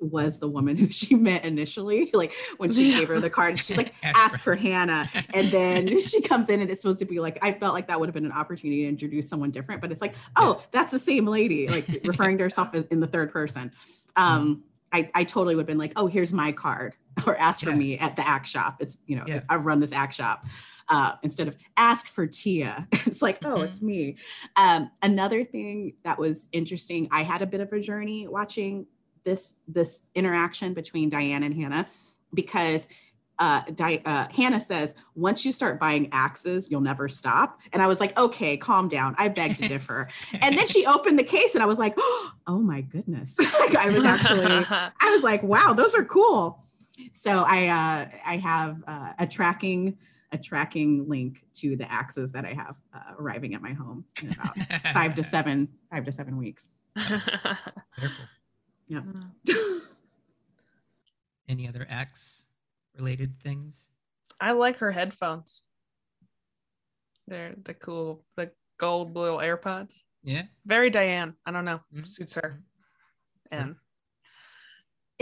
was 0.00 0.40
the 0.40 0.48
woman 0.48 0.76
who 0.76 0.86
she 0.90 1.14
met 1.14 1.44
initially. 1.44 2.10
Like 2.12 2.32
when 2.56 2.72
she 2.72 2.90
gave 2.92 3.08
her 3.08 3.20
the 3.20 3.30
card, 3.30 3.58
she's 3.58 3.76
like, 3.76 3.94
Ask 4.02 4.40
for 4.42 4.54
Hannah. 4.56 5.08
And 5.32 5.48
then 5.48 6.00
she 6.02 6.20
comes 6.20 6.50
in 6.50 6.60
and 6.60 6.70
it's 6.70 6.80
supposed 6.82 6.98
to 7.00 7.04
be 7.06 7.20
like, 7.20 7.38
I 7.42 7.52
felt 7.52 7.74
like 7.74 7.86
that 7.88 8.00
would 8.00 8.08
have 8.08 8.14
been 8.14 8.26
an 8.26 8.32
opportunity 8.32 8.82
to 8.82 8.88
introduce 8.88 9.28
someone 9.28 9.50
different, 9.50 9.80
but 9.80 9.92
it's 9.92 10.00
like, 10.00 10.14
oh, 10.36 10.62
that's 10.72 10.90
the 10.90 10.98
same 10.98 11.26
lady, 11.26 11.68
like 11.68 11.86
referring 12.04 12.36
to 12.38 12.44
herself 12.44 12.74
in 12.74 13.00
the 13.00 13.06
third 13.06 13.32
person. 13.32 13.72
Um, 14.16 14.64
I, 14.92 15.08
I 15.14 15.24
totally 15.24 15.54
would 15.54 15.62
have 15.62 15.66
been 15.68 15.78
like, 15.78 15.92
oh, 15.96 16.06
here's 16.06 16.32
my 16.32 16.52
card 16.52 16.94
or 17.26 17.36
ask 17.38 17.62
for 17.62 17.70
Yeah. 17.70 17.76
me 17.76 17.98
at 17.98 18.16
the 18.16 18.26
act 18.26 18.46
shop. 18.46 18.76
It's, 18.80 18.98
you 19.06 19.16
know, 19.16 19.24
Yeah. 19.26 19.40
I 19.48 19.56
run 19.56 19.80
this 19.80 19.92
act 19.92 20.14
shop 20.14 20.44
uh, 20.92 21.14
instead 21.22 21.48
of 21.48 21.56
ask 21.78 22.06
for 22.06 22.26
Tia. 22.26 22.86
it's 22.92 23.22
like, 23.22 23.38
oh, 23.44 23.62
it's 23.62 23.80
me. 23.80 24.16
Um, 24.56 24.90
another 25.00 25.42
thing 25.42 25.94
that 26.04 26.18
was 26.18 26.48
interesting, 26.52 27.08
I 27.10 27.22
had 27.22 27.40
a 27.40 27.46
bit 27.46 27.62
of 27.62 27.72
a 27.72 27.80
journey 27.80 28.28
watching 28.28 28.86
this 29.24 29.54
this 29.66 30.02
interaction 30.14 30.74
between 30.74 31.08
Diane 31.08 31.44
and 31.44 31.54
Hannah 31.54 31.88
because 32.34 32.88
uh, 33.38 33.62
Di- 33.74 34.02
uh, 34.04 34.26
Hannah 34.30 34.60
says, 34.60 34.94
once 35.14 35.46
you 35.46 35.52
start 35.52 35.80
buying 35.80 36.10
axes, 36.12 36.70
you'll 36.70 36.82
never 36.82 37.08
stop. 37.08 37.58
And 37.72 37.80
I 37.80 37.86
was 37.86 37.98
like, 37.98 38.16
okay, 38.18 38.58
calm 38.58 38.88
down. 38.88 39.14
I 39.16 39.28
beg 39.28 39.56
to 39.56 39.68
differ. 39.68 40.08
and 40.42 40.58
then 40.58 40.66
she 40.66 40.84
opened 40.94 41.18
the 41.18 41.24
case 41.24 41.54
and 41.54 41.62
I 41.62 41.66
was 41.66 41.78
like, 41.78 41.96
oh 42.46 42.58
my 42.58 42.82
goodness. 42.82 43.38
Like, 43.58 43.76
I 43.76 43.86
was 43.86 44.04
actually, 44.04 44.44
I 44.44 45.10
was 45.10 45.22
like, 45.22 45.42
wow, 45.42 45.72
those 45.72 45.94
are 45.94 46.04
cool. 46.04 46.62
So 47.12 47.44
I 47.46 47.68
uh, 47.68 48.18
I 48.26 48.36
have 48.36 48.82
uh, 48.86 49.12
a 49.18 49.26
tracking 49.26 49.96
a 50.32 50.38
tracking 50.38 51.08
link 51.08 51.44
to 51.54 51.76
the 51.76 51.90
axes 51.90 52.32
that 52.32 52.44
I 52.44 52.54
have 52.54 52.76
uh, 52.94 53.14
arriving 53.18 53.54
at 53.54 53.62
my 53.62 53.72
home 53.72 54.04
in 54.22 54.32
about 54.32 54.56
five 54.92 55.14
to 55.14 55.22
seven, 55.22 55.68
five 55.90 56.04
to 56.06 56.12
seven 56.12 56.36
weeks. 56.36 56.70
Careful. 56.96 58.24
Yeah. 58.88 59.02
Any 61.48 61.68
other 61.68 61.86
X 61.88 62.46
related 62.96 63.38
things? 63.40 63.90
I 64.40 64.52
like 64.52 64.78
her 64.78 64.90
headphones. 64.92 65.62
They're 67.28 67.54
the 67.62 67.74
cool, 67.74 68.24
the 68.36 68.50
gold 68.78 69.12
blue 69.14 69.36
AirPods. 69.36 69.94
Yeah. 70.24 70.42
Very 70.66 70.90
Diane. 70.90 71.34
I 71.46 71.52
don't 71.52 71.64
know. 71.64 71.80
Mhm. 71.94 72.06
Suits 72.08 72.34
her. 72.34 72.40
Sure. 72.40 73.60
And 73.60 73.76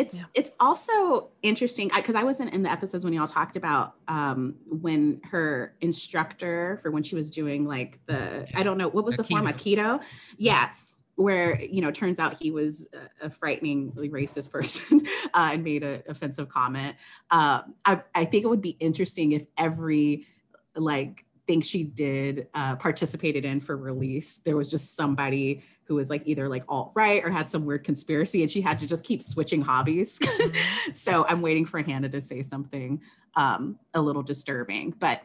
It's 0.00 0.16
Yeah. 0.16 0.22
it's 0.34 0.52
also 0.58 1.28
interesting 1.42 1.90
because 1.94 2.14
I, 2.14 2.24
wasn't 2.24 2.54
in 2.54 2.62
the 2.62 2.70
episodes 2.70 3.04
when 3.04 3.12
y'all 3.12 3.28
talked 3.28 3.56
about 3.56 3.96
um, 4.08 4.54
when 4.66 5.20
her 5.24 5.74
instructor 5.82 6.78
for 6.82 6.90
when 6.90 7.02
she 7.02 7.14
was 7.14 7.30
doing 7.30 7.66
like 7.66 7.98
the 8.06 8.46
I 8.54 8.62
don't 8.62 8.78
know 8.78 8.88
what 8.88 9.04
was 9.04 9.16
the 9.16 9.24
form? 9.24 9.46
Aikido, 9.46 10.00
yeah, 10.38 10.70
where 11.16 11.60
you 11.60 11.82
know 11.82 11.90
turns 11.90 12.18
out 12.18 12.38
he 12.40 12.50
was 12.50 12.88
a, 12.94 13.26
a 13.26 13.30
frighteningly 13.30 14.08
racist 14.08 14.50
person 14.56 15.06
uh, 15.34 15.50
and 15.52 15.62
made 15.62 15.82
an 15.82 16.02
offensive 16.08 16.48
comment. 16.48 16.96
Uh, 17.30 17.60
I 17.84 18.00
I 18.14 18.24
think 18.24 18.44
it 18.44 18.48
would 18.48 18.62
be 18.62 18.76
interesting 18.80 19.32
if 19.32 19.44
every 19.58 20.26
like 20.74 21.26
thing 21.46 21.60
she 21.60 21.84
did 21.84 22.46
uh, 22.54 22.76
participated 22.76 23.44
in 23.44 23.60
for 23.60 23.76
release. 23.76 24.38
There 24.38 24.56
was 24.56 24.70
just 24.70 24.96
somebody 24.96 25.62
who 25.90 25.96
was 25.96 26.08
like 26.08 26.22
either 26.24 26.48
like 26.48 26.62
alt 26.68 26.92
right 26.94 27.22
or 27.24 27.30
had 27.30 27.48
some 27.48 27.66
weird 27.66 27.82
conspiracy, 27.82 28.42
and 28.42 28.50
she 28.50 28.60
had 28.60 28.78
to 28.78 28.86
just 28.86 29.04
keep 29.04 29.20
switching 29.24 29.60
hobbies. 29.60 30.20
so 30.94 31.26
I'm 31.28 31.42
waiting 31.42 31.66
for 31.66 31.82
Hannah 31.82 32.08
to 32.10 32.20
say 32.20 32.42
something 32.42 33.00
um, 33.34 33.76
a 33.92 34.00
little 34.00 34.22
disturbing, 34.22 34.94
but. 34.98 35.20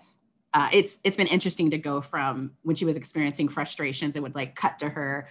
Uh, 0.58 0.70
it's 0.72 1.00
it's 1.04 1.18
been 1.18 1.28
interesting 1.28 1.70
to 1.70 1.78
go 1.78 2.00
from 2.00 2.50
when 2.64 2.78
she 2.78 2.86
was 2.86 2.96
experiencing 2.96 3.50
frustrations, 3.50 4.16
it 4.16 4.24
would 4.24 4.36
like 4.36 4.56
cut 4.56 4.80
to 4.80 4.88
her 4.88 5.28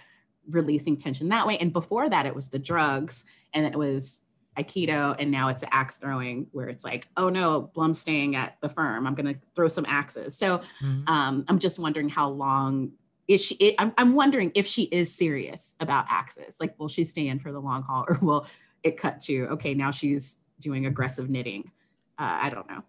releasing 0.51 0.95
tension 0.95 1.29
that 1.29 1.47
way. 1.47 1.57
And 1.57 1.73
before 1.73 2.07
that, 2.07 2.27
it 2.27 2.35
was 2.35 2.49
the 2.49 2.59
drugs, 2.59 3.25
and 3.51 3.65
it 3.65 3.75
was 3.75 4.21
Aikido, 4.55 5.15
and 5.17 5.31
now 5.31 5.47
it's 5.47 5.61
the 5.61 5.73
axe 5.73 5.97
throwing, 5.97 6.45
where 6.51 6.69
it's 6.69 6.83
like, 6.83 7.07
oh 7.17 7.29
no, 7.29 7.71
Blum's 7.73 7.97
staying 7.99 8.35
at 8.35 8.61
the 8.61 8.69
firm. 8.69 9.07
I'm 9.07 9.15
gonna 9.15 9.33
throw 9.55 9.67
some 9.67 9.85
axes. 9.87 10.37
So 10.37 10.61
Mhm. 10.83 11.09
um, 11.09 11.43
I'm 11.47 11.57
just 11.57 11.79
wondering 11.79 12.07
how 12.07 12.29
long 12.29 12.91
is 13.27 13.43
she? 13.43 13.55
It, 13.55 13.75
I'm, 13.79 13.93
I'm 13.97 14.13
wondering 14.13 14.51
if 14.55 14.67
she 14.67 14.83
is 14.83 15.13
serious 15.13 15.75
about 15.79 16.05
axes. 16.09 16.57
Like, 16.59 16.77
will 16.79 16.87
she 16.89 17.03
stay 17.03 17.27
in 17.27 17.39
for 17.39 17.51
the 17.51 17.59
long 17.59 17.83
haul, 17.83 18.05
or 18.07 18.19
will 18.21 18.45
it 18.83 18.97
cut 18.97 19.19
to 19.21 19.47
okay, 19.53 19.73
now 19.73 19.91
she's 19.91 20.37
doing 20.59 20.85
aggressive 20.85 21.29
knitting? 21.29 21.71
Uh, 22.19 22.39
I 22.43 22.49
don't 22.49 22.69
know. 22.69 22.83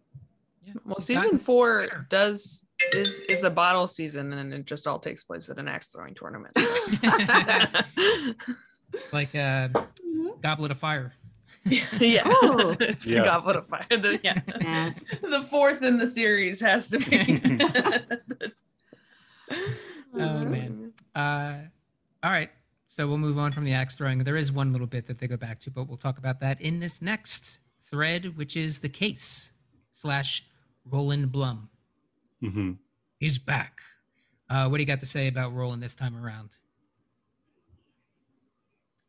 Yeah. 0.66 0.72
well, 0.84 0.96
She's 0.96 1.06
season 1.20 1.38
four 1.38 1.82
better. 1.82 2.06
does 2.10 2.64
is 2.92 3.22
is 3.28 3.44
a 3.44 3.50
bottle 3.50 3.86
season, 3.86 4.32
and 4.32 4.52
it 4.52 4.66
just 4.66 4.86
all 4.86 4.98
takes 4.98 5.24
place 5.24 5.48
at 5.48 5.58
an 5.58 5.68
axe 5.68 5.88
throwing 5.88 6.14
tournament. 6.14 6.54
like 9.12 9.34
uh, 9.34 9.68
Goblet 10.42 10.70
of 10.70 10.78
Fire. 10.78 11.12
yeah, 11.98 12.22
Oh. 12.26 12.76
it's 12.78 13.02
the 13.04 13.14
Yeah. 13.14 13.24
goblet 13.24 13.56
of 13.56 13.66
fire. 13.66 13.86
The, 13.90 14.20
yeah, 14.22 14.38
Yes. 14.60 15.04
the 15.20 15.42
fourth 15.50 15.82
in 15.82 15.98
the 15.98 16.06
series 16.06 16.60
has 16.60 16.88
to 16.90 16.98
be. 17.00 17.40
Oh 20.18 20.44
man. 20.44 20.92
Uh, 21.14 21.56
all 22.22 22.30
right. 22.30 22.50
So 22.86 23.06
we'll 23.06 23.18
move 23.18 23.38
on 23.38 23.52
from 23.52 23.64
the 23.64 23.72
axe 23.72 23.96
throwing. 23.96 24.18
There 24.18 24.36
is 24.36 24.52
one 24.52 24.72
little 24.72 24.86
bit 24.86 25.06
that 25.06 25.18
they 25.18 25.26
go 25.26 25.36
back 25.36 25.58
to, 25.60 25.70
but 25.70 25.88
we'll 25.88 25.96
talk 25.96 26.18
about 26.18 26.40
that 26.40 26.60
in 26.60 26.80
this 26.80 27.02
next 27.02 27.58
thread, 27.82 28.36
which 28.36 28.56
is 28.56 28.80
the 28.80 28.88
case 28.88 29.52
slash 29.92 30.44
Roland 30.84 31.32
Blum. 31.32 31.68
hmm 32.40 32.72
He's 33.18 33.38
back. 33.38 33.80
Uh, 34.48 34.68
what 34.68 34.76
do 34.76 34.82
you 34.82 34.86
got 34.86 35.00
to 35.00 35.06
say 35.06 35.26
about 35.26 35.52
Roland 35.54 35.82
this 35.82 35.96
time 35.96 36.16
around? 36.16 36.50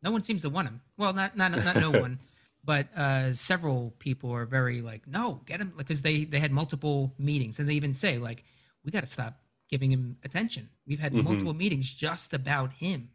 No 0.02 0.12
one 0.12 0.24
seems 0.24 0.44
to 0.44 0.50
want 0.50 0.68
him. 0.68 0.82
Well, 0.98 1.14
not 1.14 1.36
not 1.36 1.52
not 1.64 1.76
no 1.76 1.92
one, 1.92 2.20
but 2.64 2.88
uh, 2.96 3.34
several 3.34 3.94
people 4.00 4.32
are 4.32 4.46
very 4.46 4.82
like, 4.82 5.08
no, 5.08 5.42
get 5.46 5.60
him 5.60 5.74
because 5.78 6.02
they 6.02 6.24
they 6.24 6.40
had 6.40 6.52
multiple 6.52 7.14
meetings 7.20 7.60
and 7.60 7.68
they 7.68 7.74
even 7.74 7.94
say 7.94 8.18
like, 8.18 8.44
we 8.86 8.92
got 8.92 9.02
to 9.04 9.10
stop 9.12 9.38
giving 9.70 9.92
him 9.92 10.18
attention. 10.24 10.70
We've 10.86 11.00
had 11.00 11.14
Mhm. 11.14 11.24
multiple 11.24 11.54
meetings 11.54 11.94
just 11.94 12.34
about 12.34 12.74
him. 12.74 13.10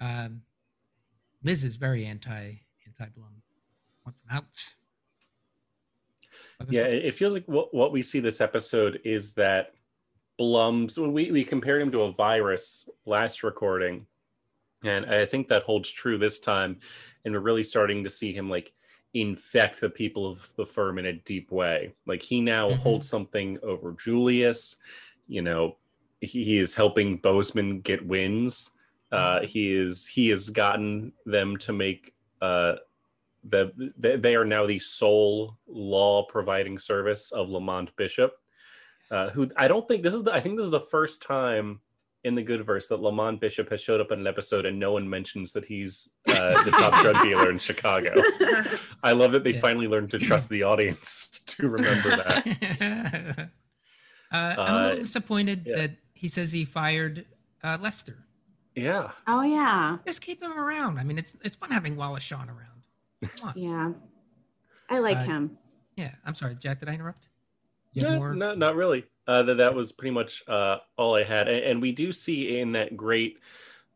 Um, 0.00 0.44
Liz 1.42 1.62
is 1.64 1.76
very 1.76 2.04
anti 2.06 2.60
anti 2.86 3.08
Blum. 3.10 3.42
Wants 4.04 4.20
him 4.22 4.28
out. 4.30 4.74
Other 6.60 6.72
Yeah, 6.72 6.82
it, 6.82 7.00
thoughts? 7.02 7.04
it 7.06 7.18
feels 7.18 7.34
like 7.34 7.46
what, 7.46 7.74
what 7.74 7.92
we 7.92 8.02
see 8.02 8.20
this 8.20 8.40
episode 8.40 9.00
is 9.04 9.34
that 9.34 9.74
Blum's. 10.38 10.98
When 10.98 11.12
we, 11.12 11.30
we 11.30 11.44
compared 11.44 11.80
him 11.82 11.92
to 11.92 12.02
a 12.02 12.12
virus 12.12 12.88
last 13.06 13.42
recording, 13.42 14.06
and 14.84 15.06
I 15.06 15.26
think 15.26 15.48
that 15.48 15.62
holds 15.62 15.90
true 15.90 16.18
this 16.18 16.40
time. 16.40 16.80
And 17.24 17.32
we're 17.34 17.40
really 17.40 17.64
starting 17.64 18.04
to 18.04 18.10
see 18.10 18.32
him 18.32 18.50
like 18.50 18.72
infect 19.14 19.80
the 19.80 19.88
people 19.88 20.30
of 20.30 20.52
the 20.56 20.66
firm 20.66 20.98
in 20.98 21.06
a 21.06 21.12
deep 21.12 21.50
way. 21.50 21.94
Like 22.06 22.20
he 22.22 22.40
now 22.40 22.70
Mhm. 22.70 22.76
holds 22.78 23.08
something 23.08 23.58
over 23.62 23.92
Julius. 23.92 24.76
You 25.26 25.42
know, 25.42 25.76
he, 26.20 26.44
he 26.44 26.58
is 26.58 26.74
helping 26.74 27.18
Boseman 27.20 27.82
get 27.82 28.06
wins. 28.06 28.70
Uh, 29.12 29.42
he 29.42 29.72
is 29.72 30.06
he 30.06 30.28
has 30.30 30.50
gotten 30.50 31.12
them 31.24 31.56
to 31.58 31.72
make 31.72 32.14
uh, 32.42 32.74
the 33.44 33.72
they, 33.96 34.16
they 34.16 34.34
are 34.34 34.44
now 34.44 34.66
the 34.66 34.78
sole 34.80 35.56
law 35.68 36.24
providing 36.26 36.78
service 36.80 37.30
of 37.30 37.48
Lamont 37.48 37.94
Bishop, 37.96 38.32
uh, 39.12 39.30
who 39.30 39.48
I 39.56 39.68
don't 39.68 39.86
think 39.86 40.02
this 40.02 40.14
is 40.14 40.24
the, 40.24 40.32
I 40.32 40.40
think 40.40 40.56
this 40.56 40.64
is 40.64 40.70
the 40.72 40.80
first 40.80 41.22
time 41.22 41.80
in 42.24 42.34
the 42.34 42.42
good 42.42 42.64
verse 42.64 42.88
that 42.88 43.00
Lamont 43.02 43.38
Bishop 43.40 43.70
has 43.70 43.80
showed 43.82 44.00
up 44.00 44.10
in 44.10 44.18
an 44.18 44.26
episode 44.26 44.64
and 44.66 44.80
no 44.80 44.92
one 44.92 45.08
mentions 45.08 45.52
that 45.52 45.64
he's 45.66 46.08
uh, 46.26 46.64
the 46.64 46.70
top 46.70 46.94
drug 47.02 47.22
dealer 47.22 47.50
in 47.50 47.58
Chicago. 47.58 48.14
I 49.04 49.12
love 49.12 49.30
that 49.32 49.44
they 49.44 49.52
Yeah. 49.52 49.60
finally 49.60 49.86
learned 49.88 50.10
to 50.12 50.18
trust 50.18 50.48
the 50.48 50.62
audience 50.62 51.28
to 51.46 51.68
remember 51.68 52.16
that. 52.16 53.50
Uh, 54.32 54.54
I'm 54.58 54.58
a 54.58 54.62
Uh, 54.78 54.82
little 54.82 54.98
disappointed 54.98 55.64
yeah. 55.66 55.76
that 55.76 55.90
he 56.14 56.28
says 56.28 56.52
he 56.52 56.64
fired 56.64 57.26
uh, 57.62 57.78
Lester. 57.80 58.18
Yeah, 58.74 59.12
Oh 59.28 59.42
yeah, 59.42 59.98
Just 60.06 60.20
keep 60.20 60.42
him 60.42 60.58
around. 60.58 60.98
I 60.98 61.04
mean, 61.04 61.16
it's 61.18 61.36
it's 61.44 61.54
fun 61.56 61.70
having 61.70 61.94
Wallace 61.96 62.24
Shawn 62.24 62.48
around. 62.50 62.82
Come 63.36 63.48
on. 63.50 63.54
yeah. 63.56 63.92
I 64.90 64.98
like 64.98 65.16
Uh, 65.18 65.22
him. 65.24 65.58
Yeah, 65.96 66.14
I'm 66.26 66.34
sorry, 66.34 66.56
Jack. 66.56 66.80
Did 66.80 66.88
I 66.88 66.94
interrupt? 66.94 67.28
You 67.92 68.02
have 68.02 68.12
no, 68.14 68.18
more? 68.18 68.34
not 68.34 68.58
not 68.58 68.74
really. 68.74 69.04
Uh, 69.28 69.42
that 69.44 69.58
that 69.58 69.74
was 69.74 69.92
pretty 69.92 70.10
much 70.10 70.42
uh, 70.48 70.78
all 70.98 71.14
I 71.14 71.22
had, 71.22 71.46
and, 71.48 71.64
and 71.64 71.80
we 71.82 71.92
do 71.92 72.12
see 72.12 72.58
in 72.58 72.72
that 72.72 72.96
great 72.96 73.38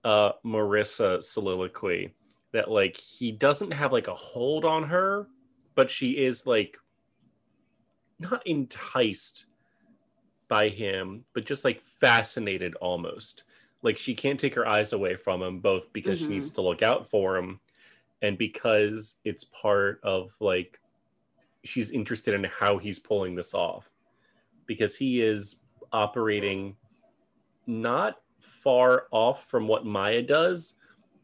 uh, 0.04 0.32
Marissa 0.46 1.22
soliloquy 1.24 2.14
that 2.52 2.70
like 2.70 2.96
he 2.96 3.32
doesn't 3.32 3.72
have 3.72 3.92
like 3.92 4.06
a 4.06 4.14
hold 4.14 4.64
on 4.64 4.84
her, 4.84 5.26
but 5.74 5.90
she 5.90 6.12
is 6.12 6.46
like 6.46 6.78
not 8.20 8.46
enticed 8.46 9.44
by 10.48 10.68
him, 10.68 11.24
but 11.34 11.44
just 11.44 11.64
like 11.64 11.80
fascinated 11.82 12.74
almost. 12.76 13.44
Like 13.82 13.96
she 13.96 14.14
can't 14.14 14.40
take 14.40 14.54
her 14.54 14.66
eyes 14.66 14.92
away 14.92 15.14
from 15.16 15.42
him, 15.42 15.60
both 15.60 15.92
because 15.92 16.18
she 16.18 16.26
Mhm. 16.26 16.30
needs 16.30 16.50
to 16.54 16.62
look 16.62 16.82
out 16.82 17.08
for 17.08 17.36
him, 17.36 17.60
and 18.22 18.36
because 18.36 19.16
it's 19.24 19.44
part 19.44 20.00
of 20.02 20.32
like 20.40 20.80
she's 21.64 21.90
interested 21.90 22.34
in 22.34 22.44
how 22.44 22.78
he's 22.78 22.98
pulling 22.98 23.34
this 23.34 23.52
off 23.54 23.90
because 24.66 24.96
he 24.96 25.20
is 25.20 25.60
operating 25.92 26.76
not 27.66 28.20
far 28.40 29.06
off 29.10 29.48
from 29.48 29.68
what 29.68 29.84
Maya 29.84 30.22
does, 30.22 30.74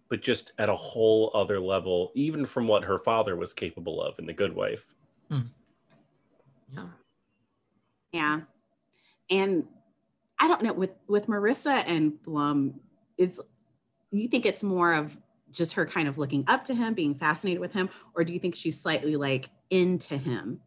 but 0.08 0.22
just 0.22 0.52
at 0.58 0.68
a 0.68 0.76
whole 0.76 1.30
other 1.34 1.58
level, 1.60 2.12
even 2.14 2.44
from 2.44 2.66
what 2.68 2.84
her 2.84 2.98
father 2.98 3.36
was 3.36 3.54
capable 3.54 4.02
of 4.02 4.18
in 4.18 4.26
The 4.26 4.32
Good 4.32 4.54
Wife. 4.54 4.94
Yeah. 6.72 6.88
Yeah. 8.12 8.40
And 9.30 9.64
I 10.40 10.48
don't 10.48 10.62
know 10.62 10.72
with 10.72 10.90
with 11.08 11.26
Marissa 11.26 11.84
and 11.86 12.22
Blum 12.22 12.80
is 13.16 13.40
you 14.10 14.28
think 14.28 14.46
it's 14.46 14.62
more 14.62 14.94
of 14.94 15.16
just 15.50 15.74
her 15.74 15.86
kind 15.86 16.08
of 16.08 16.18
looking 16.18 16.44
up 16.48 16.64
to 16.64 16.74
him, 16.74 16.94
being 16.94 17.14
fascinated 17.14 17.60
with 17.60 17.72
him, 17.72 17.88
or 18.14 18.24
do 18.24 18.32
you 18.32 18.38
think 18.38 18.54
she's 18.54 18.80
slightly 18.80 19.16
like 19.16 19.48
into 19.70 20.16
him? 20.16 20.60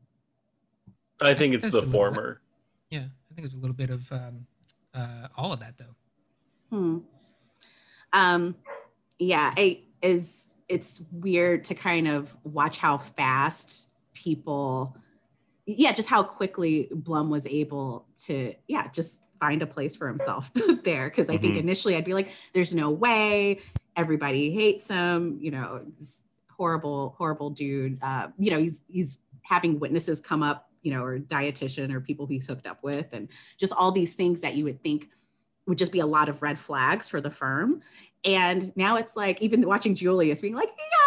I 1.21 1.33
think 1.33 1.53
it's 1.53 1.63
There's 1.63 1.73
the 1.73 1.79
some 1.79 1.87
of 1.87 1.91
that. 1.91 1.97
former. 1.97 2.41
Yeah, 2.89 3.05
I 3.31 3.35
think 3.35 3.45
it's 3.45 3.55
a 3.55 3.59
little 3.59 3.75
bit 3.75 3.89
of 3.89 4.11
um, 4.11 4.47
uh, 4.93 5.27
all 5.35 5.51
of 5.53 5.59
that 5.59 5.77
though. 5.77 5.95
Hmm. 6.75 6.97
Um, 8.13 8.55
yeah, 9.19 9.53
it 9.57 9.81
is 10.01 10.51
it's 10.69 11.03
weird 11.11 11.63
to 11.65 11.75
kind 11.75 12.07
of 12.07 12.35
watch 12.43 12.77
how 12.77 12.97
fast 12.97 13.91
people 14.13 14.97
yeah, 15.67 15.91
just 15.91 16.07
how 16.07 16.23
quickly 16.23 16.87
Blum 16.91 17.29
was 17.29 17.45
able 17.45 18.07
to, 18.25 18.53
yeah, 18.67 18.87
just 18.91 19.21
find 19.39 19.61
a 19.61 19.67
place 19.67 19.95
for 19.95 20.07
himself 20.07 20.49
there. 20.83 21.09
Cause 21.11 21.29
I 21.29 21.37
think 21.37 21.55
Mhm. 21.55 21.59
initially 21.59 21.95
I'd 21.95 22.05
be 22.05 22.13
like, 22.13 22.29
there's 22.53 22.73
no 22.73 22.89
way. 22.89 23.59
Everybody 23.95 24.49
hates 24.51 24.87
him, 24.87 25.37
you 25.41 25.51
know, 25.51 25.81
horrible, 26.49 27.13
horrible 27.17 27.49
dude. 27.51 27.99
Uh, 28.01 28.29
you 28.39 28.49
know, 28.49 28.57
he's 28.59 28.81
he's 28.87 29.19
having 29.43 29.79
witnesses 29.79 30.19
come 30.21 30.41
up 30.41 30.63
you 30.83 30.93
know, 30.93 31.03
or 31.03 31.19
dietitian 31.19 31.91
or 31.91 31.99
people 31.99 32.25
he's 32.25 32.47
hooked 32.47 32.65
up 32.65 32.81
with, 32.81 33.07
and 33.11 33.27
just 33.57 33.73
all 33.73 33.91
these 33.91 34.15
things 34.15 34.39
that 34.39 34.55
you 34.55 34.63
would 34.63 34.81
think 34.83 35.09
would 35.65 35.77
just 35.77 35.91
be 35.91 35.99
a 35.99 36.05
lot 36.05 36.29
of 36.29 36.41
red 36.41 36.57
flags 36.57 37.09
for 37.09 37.19
the 37.19 37.31
firm. 37.31 37.81
And 38.23 38.71
now 38.77 38.95
it's 38.95 39.17
like 39.17 39.41
even 39.41 39.67
watching 39.67 39.95
Julius 39.95 40.39
being 40.39 40.55
like, 40.55 40.69
yeah, 40.69 41.06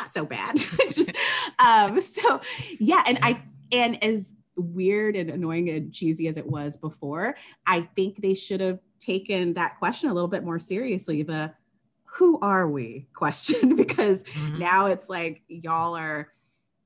not 0.00 0.12
so 0.12 0.24
bad. 0.24 0.56
just 0.90 1.12
um, 1.58 2.00
so 2.00 2.40
yeah, 2.78 3.02
and 3.06 3.18
I 3.22 3.42
and 3.72 4.02
as 4.02 4.34
weird 4.56 5.16
and 5.16 5.30
annoying 5.30 5.68
and 5.70 5.92
cheesy 5.92 6.28
as 6.28 6.36
it 6.36 6.46
was 6.46 6.76
before, 6.76 7.36
I 7.66 7.82
think 7.96 8.20
they 8.20 8.34
should 8.34 8.60
have 8.60 8.78
taken 8.98 9.54
that 9.54 9.78
question 9.78 10.10
a 10.10 10.14
little 10.14 10.28
bit 10.28 10.44
more 10.44 10.58
seriously. 10.58 11.22
The 11.22 11.52
who 12.04 12.38
are 12.40 12.68
we 12.68 13.08
question 13.14 13.76
because 13.84 14.24
Mhm. 14.24 14.58
now 14.58 14.86
it's 14.86 15.08
like 15.08 15.42
y'all 15.48 15.96
are, 15.96 16.32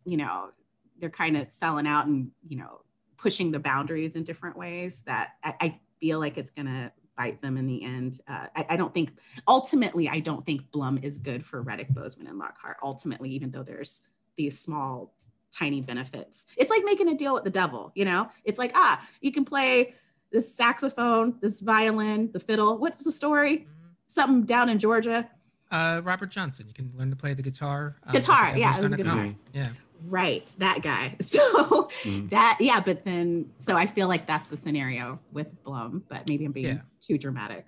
you 0.04 0.16
know, 0.16 0.50
they're 0.98 1.10
kind 1.10 1.36
of 1.36 1.50
selling 1.50 1.86
out 1.86 2.06
and 2.06 2.30
you 2.46 2.56
know 2.56 2.80
pushing 3.16 3.50
the 3.50 3.58
boundaries 3.58 4.16
in 4.16 4.22
different 4.24 4.56
ways 4.56 5.02
that 5.04 5.30
I, 5.42 5.54
I 5.60 5.80
feel 6.00 6.18
like 6.18 6.36
it's 6.36 6.50
gonna 6.50 6.92
bite 7.16 7.40
them 7.40 7.56
in 7.56 7.66
the 7.66 7.82
end. 7.82 8.20
Uh, 8.28 8.46
I, 8.56 8.66
I 8.70 8.76
don't 8.76 8.92
think 8.92 9.12
ultimately 9.48 10.08
I 10.08 10.20
don't 10.20 10.44
think 10.44 10.70
Blum 10.72 10.98
is 11.02 11.18
good 11.18 11.44
for 11.44 11.62
Reddick, 11.62 11.90
Boseman, 11.90 12.28
and 12.28 12.38
Lockhart. 12.38 12.76
Ultimately, 12.82 13.30
even 13.30 13.50
though 13.50 13.62
there's 13.62 14.02
these 14.36 14.58
small 14.58 15.14
tiny 15.52 15.80
benefits. 15.80 16.46
It's 16.56 16.70
like 16.70 16.82
making 16.84 17.08
a 17.08 17.14
deal 17.14 17.32
with 17.34 17.44
the 17.44 17.50
devil, 17.50 17.92
you 17.94 18.04
know? 18.04 18.28
It's 18.44 18.58
like, 18.58 18.72
ah, 18.74 19.06
you 19.20 19.30
can 19.30 19.44
play 19.44 19.94
this 20.32 20.52
saxophone, 20.52 21.36
this 21.40 21.60
violin, 21.60 22.30
the 22.32 22.40
fiddle. 22.40 22.76
What's 22.78 23.04
the 23.04 23.12
story? 23.12 23.68
Something 24.08 24.42
down 24.44 24.68
in 24.68 24.80
Georgia. 24.80 25.28
Uh, 25.70 26.00
Robert 26.02 26.30
Johnson. 26.30 26.66
You 26.66 26.74
can 26.74 26.92
learn 26.96 27.10
to 27.10 27.16
play 27.16 27.34
the 27.34 27.42
guitar. 27.42 27.94
uh, 28.06 28.12
Guitar, 28.12 28.50
but 28.50 28.58
yeah, 28.60 28.76
it 28.76 28.82
was 28.82 28.92
a 28.92 28.96
guitar. 28.96 29.14
come. 29.16 29.36
Yeah. 29.52 29.68
Right, 30.02 30.46
that 30.58 30.82
guy. 30.82 31.16
So 31.22 31.88
Mhm. 32.04 32.30
that, 32.30 32.58
yeah, 32.60 32.80
but 32.80 33.04
then, 33.04 33.50
so 33.58 33.76
I 33.76 33.86
feel 33.86 34.08
like 34.08 34.26
that's 34.26 34.48
the 34.48 34.56
scenario 34.56 35.18
with 35.32 35.48
Blum, 35.64 36.04
but 36.08 36.28
maybe 36.28 36.44
I'm 36.44 36.52
being 36.52 36.66
Yeah. 36.76 36.80
too 37.00 37.16
dramatic. 37.18 37.66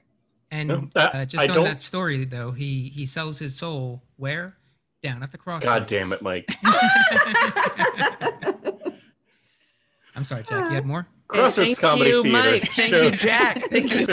And 0.51 0.69
No, 0.69 0.89
I- 0.97 1.01
uh, 1.01 1.25
just 1.25 1.45
I 1.45 1.49
on 1.49 1.55
don't- 1.57 1.65
that 1.65 1.81
story, 1.81 2.25
though, 2.25 2.53
he 2.53 2.89
he 2.89 3.05
sells 3.07 3.39
his 3.39 3.57
soul 3.57 4.03
where? 4.17 4.57
Down 5.03 5.23
at 5.23 5.31
the 5.33 5.39
cross. 5.39 5.63
God 5.63 5.87
damn 5.87 6.13
it, 6.13 6.21
Mike. 6.23 6.49
I'm 10.15 10.25
sorry, 10.25 10.43
Jack. 10.45 10.69
You 10.69 10.75
had 10.75 10.87
more? 10.87 11.07
Hey, 11.33 11.39
Crossroads 11.41 11.71
thank 11.71 11.81
Comedy 11.81 12.11
you, 12.11 12.23
Theater 12.23 12.51
Mike. 12.53 12.63
Thank 12.71 12.93
you, 12.93 13.11
Jack. 13.19 13.63
Thank 13.65 13.93
you. 13.93 14.07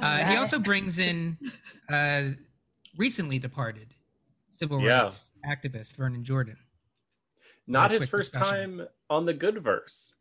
Uh, 0.00 0.18
he 0.24 0.36
also 0.36 0.58
brings 0.58 0.98
in 0.98 1.38
uh, 1.88 2.30
recently 2.96 3.38
departed 3.38 3.94
civil 4.48 4.80
Yeah. 4.80 5.00
rights 5.02 5.32
activist 5.44 5.96
Vernon 5.96 6.24
Jordan. 6.24 6.56
Not 7.66 7.90
his 7.90 8.08
first 8.08 8.32
discussion. 8.32 8.78
time 8.78 8.88
on 9.10 9.24
the 9.26 9.34
good 9.34 9.58
verse. 9.58 10.14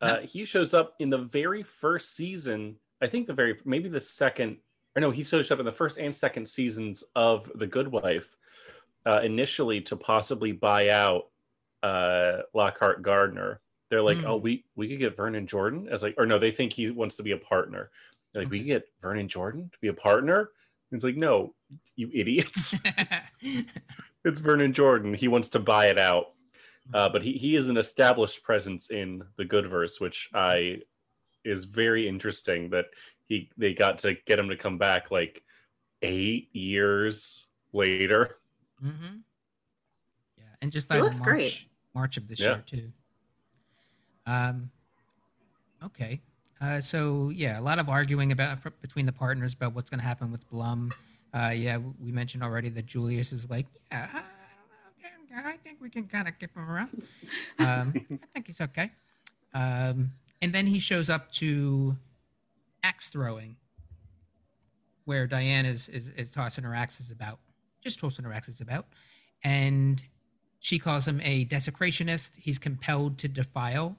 Uh, 0.00 0.14
No. 0.14 0.20
He 0.22 0.44
shows 0.44 0.74
up 0.74 0.94
in 0.98 1.10
the 1.10 1.18
very 1.18 1.62
first 1.62 2.14
season. 2.14 2.76
I 3.02 3.06
think 3.06 3.26
the 3.26 3.32
very 3.34 3.58
maybe 3.64 3.88
the 3.88 4.00
second 4.00 4.58
or 4.96 5.00
no, 5.00 5.10
he 5.10 5.22
shows 5.22 5.50
up 5.50 5.58
in 5.60 5.64
the 5.64 5.72
first 5.72 5.98
and 5.98 6.14
second 6.14 6.46
seasons 6.48 7.04
of 7.14 7.50
The 7.54 7.66
Good 7.66 7.88
Wife. 7.88 8.36
Uh, 9.06 9.20
initially 9.22 9.80
to 9.80 9.96
possibly 9.96 10.52
buy 10.52 10.90
out 10.90 11.28
uh, 11.82 12.42
Lockhart 12.52 13.00
Gardner. 13.02 13.60
They're 13.88 14.02
like, 14.02 14.18
Mm. 14.18 14.24
oh, 14.26 14.36
we 14.36 14.64
we 14.76 14.88
could 14.88 14.98
get 14.98 15.16
Vernon 15.16 15.46
Jordan 15.46 15.88
as 15.88 16.02
like, 16.02 16.14
or 16.18 16.26
no, 16.26 16.38
they 16.38 16.50
think 16.50 16.74
he 16.74 16.90
wants 16.90 17.16
to 17.16 17.22
be 17.22 17.30
a 17.32 17.38
partner. 17.38 17.90
They're 18.34 18.42
like, 18.44 18.50
we 18.50 18.58
could 18.58 18.66
get 18.66 18.88
Vernon 19.00 19.26
Jordan 19.28 19.70
to 19.72 19.78
be 19.80 19.88
a 19.88 19.94
partner. 19.94 20.50
And 20.90 20.96
it's 20.98 21.04
like, 21.04 21.16
no, 21.16 21.54
you 21.96 22.10
idiots. 22.12 22.74
it's 24.24 24.40
Vernon 24.40 24.72
Jordan. 24.72 25.14
He 25.14 25.28
wants 25.28 25.48
to 25.50 25.58
buy 25.60 25.86
it 25.86 25.98
out. 25.98 26.32
Uh, 26.92 27.08
but 27.08 27.22
he, 27.22 27.32
he 27.32 27.54
is 27.54 27.68
an 27.68 27.76
established 27.76 28.42
presence 28.42 28.90
in 28.90 29.22
the 29.36 29.44
good 29.44 29.68
verse, 29.70 30.00
which 30.00 30.28
I 30.34 30.82
is 31.44 31.64
very 31.64 32.08
interesting 32.08 32.70
that 32.70 32.86
he 33.26 33.48
they 33.56 33.72
got 33.74 33.98
to 33.98 34.14
get 34.26 34.38
him 34.38 34.48
to 34.48 34.56
come 34.56 34.76
back 34.76 35.10
like 35.12 35.42
eight 36.02 36.48
years 36.54 37.46
later. 37.72 38.38
Mm-hmm. 38.84 39.18
Yeah, 40.36 40.44
and 40.60 40.72
just 40.72 40.90
He 40.90 40.96
died 40.98 41.04
looks 41.04 41.20
March, 41.20 41.28
great. 41.30 41.68
March 41.94 42.16
of 42.16 42.26
this 42.26 42.40
Yeah. 42.40 42.46
year 42.54 42.62
too. 42.66 42.92
Um, 44.26 44.70
okay, 45.84 46.20
uh, 46.60 46.80
so 46.80 47.30
yeah, 47.30 47.58
a 47.58 47.62
lot 47.62 47.78
of 47.78 47.88
arguing 47.88 48.32
about 48.32 48.58
between 48.82 49.06
the 49.06 49.12
partners 49.12 49.54
about 49.54 49.74
what's 49.74 49.88
going 49.88 50.00
to 50.00 50.06
happen 50.06 50.30
with 50.30 50.48
Blum. 50.50 50.92
Uh, 51.32 51.52
yeah, 51.54 51.78
we 51.78 52.12
mentioned 52.12 52.42
already 52.42 52.68
that 52.70 52.86
Julius 52.86 53.32
is 53.32 53.48
like, 53.48 53.66
yeah, 53.90 54.08
I, 54.12 54.22
don't 55.02 55.44
know, 55.44 55.48
I 55.48 55.56
think 55.56 55.78
we 55.80 55.88
can 55.88 56.06
kind 56.06 56.28
of 56.28 56.38
keep 56.38 56.56
him 56.56 56.68
around. 56.68 57.02
Um, 57.58 57.92
I 58.10 58.26
think 58.32 58.46
he's 58.46 58.60
okay. 58.62 58.90
Um, 59.52 60.12
and 60.40 60.54
then 60.54 60.66
he 60.66 60.78
shows 60.78 61.10
up 61.10 61.30
to 61.32 61.98
axe 62.82 63.10
throwing, 63.10 63.56
where 65.04 65.26
Diane 65.26 65.66
is, 65.66 65.90
is 65.90 66.08
is 66.10 66.32
tossing 66.32 66.64
her 66.64 66.74
axes 66.74 67.10
about, 67.10 67.38
just 67.82 68.00
tossing 68.00 68.24
her 68.24 68.32
axes 68.32 68.62
about, 68.62 68.86
and 69.44 70.02
she 70.58 70.78
calls 70.78 71.06
him 71.06 71.20
a 71.22 71.44
desecrationist. 71.44 72.38
He's 72.38 72.58
compelled 72.58 73.18
to 73.18 73.28
defile, 73.28 73.96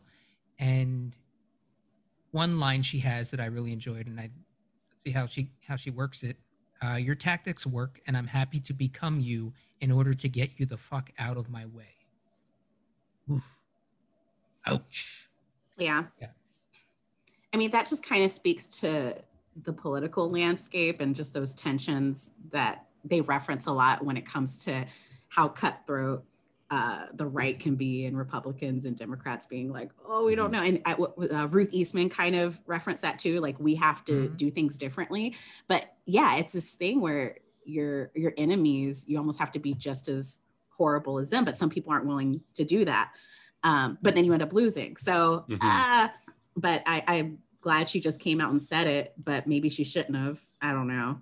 and 0.58 1.16
one 2.32 2.60
line 2.60 2.82
she 2.82 3.00
has 3.00 3.32
that 3.32 3.40
I 3.40 3.46
really 3.46 3.72
enjoyed, 3.72 4.08
and 4.08 4.20
I 4.20 4.30
see 4.98 5.12
how 5.12 5.26
she 5.26 5.52
how 5.68 5.76
she 5.76 5.90
works 5.90 6.24
it. 6.24 6.38
Uh, 6.84 6.96
Your 6.96 7.16
tactics 7.16 7.68
work, 7.68 8.00
and 8.08 8.18
I'm 8.18 8.28
happy 8.28 8.60
to 8.62 8.74
become 8.74 9.20
you 9.20 9.54
in 9.80 9.92
order 9.92 10.14
to 10.14 10.30
get 10.30 10.60
you 10.60 10.66
the 10.66 10.78
fuck 10.78 11.12
out 11.20 11.38
of 11.38 11.50
my 11.50 11.66
way. 11.66 11.96
Oof. 13.30 13.58
Ouch. 14.66 15.30
Yeah. 15.78 16.04
Yeah. 16.20 16.30
I 17.54 17.58
mean, 17.58 17.72
that 17.72 17.88
just 17.88 18.06
kind 18.08 18.24
of 18.24 18.32
speaks 18.32 18.68
to 18.80 19.16
the 19.64 19.74
political 19.74 20.30
landscape 20.30 21.02
and 21.02 21.16
just 21.16 21.34
those 21.34 21.54
tensions 21.54 22.34
that 22.52 22.86
they 23.04 23.22
reference 23.22 23.66
a 23.66 23.72
lot 23.72 24.04
when 24.04 24.16
it 24.16 24.26
comes 24.26 24.64
to 24.66 24.86
how 25.30 25.48
cutthroat 25.48 26.24
uh, 26.72 27.08
the 27.16 27.26
right 27.28 27.60
can 27.60 27.76
be 27.76 28.06
and 28.06 28.18
Republicans 28.18 28.86
and 28.86 28.96
Democrats 28.96 29.46
being 29.46 29.70
like, 29.72 29.92
oh, 30.08 30.26
we 30.26 30.36
don't 30.36 30.52
know. 30.52 30.62
And 30.64 30.82
uh, 30.86 31.48
Ruth 31.50 31.70
Eastman 31.74 32.08
kind 32.10 32.34
of 32.34 32.60
referenced 32.66 33.02
that 33.04 33.20
too. 33.20 33.42
Like 33.42 33.60
we 33.60 33.76
have 33.76 34.06
to 34.06 34.30
Mhm. 34.30 34.38
do 34.38 34.50
things 34.50 34.78
differently. 34.78 35.36
But 35.68 35.94
yeah, 36.06 36.38
it's 36.38 36.54
this 36.54 36.74
thing 36.76 37.02
where 37.02 37.38
your 37.66 38.12
your 38.16 38.34
enemies, 38.38 39.06
you 39.08 39.18
almost 39.18 39.38
have 39.38 39.52
to 39.52 39.60
be 39.60 39.74
just 39.74 40.08
as 40.08 40.44
horrible 40.70 41.20
as 41.20 41.30
them. 41.30 41.44
But 41.44 41.58
some 41.58 41.70
people 41.70 41.92
aren't 41.92 42.06
willing 42.06 42.40
to 42.54 42.64
do 42.64 42.86
that. 42.86 43.12
Um, 43.64 43.98
but 44.02 44.16
then 44.16 44.24
you 44.24 44.32
end 44.34 44.42
up 44.42 44.54
losing. 44.54 44.96
So, 44.96 45.46
Mhm. 45.50 45.60
uh, 45.62 46.08
but 46.56 46.84
I, 46.86 47.04
I'm 47.06 47.40
glad 47.60 47.90
she 47.90 48.00
just 48.00 48.22
came 48.22 48.40
out 48.40 48.50
and 48.52 48.62
said 48.62 48.88
it. 48.88 49.14
But 49.24 49.46
maybe 49.46 49.68
she 49.70 49.84
shouldn't 49.84 50.16
have. 50.16 50.40
I 50.62 50.72
don't 50.72 50.88
know. 50.88 51.20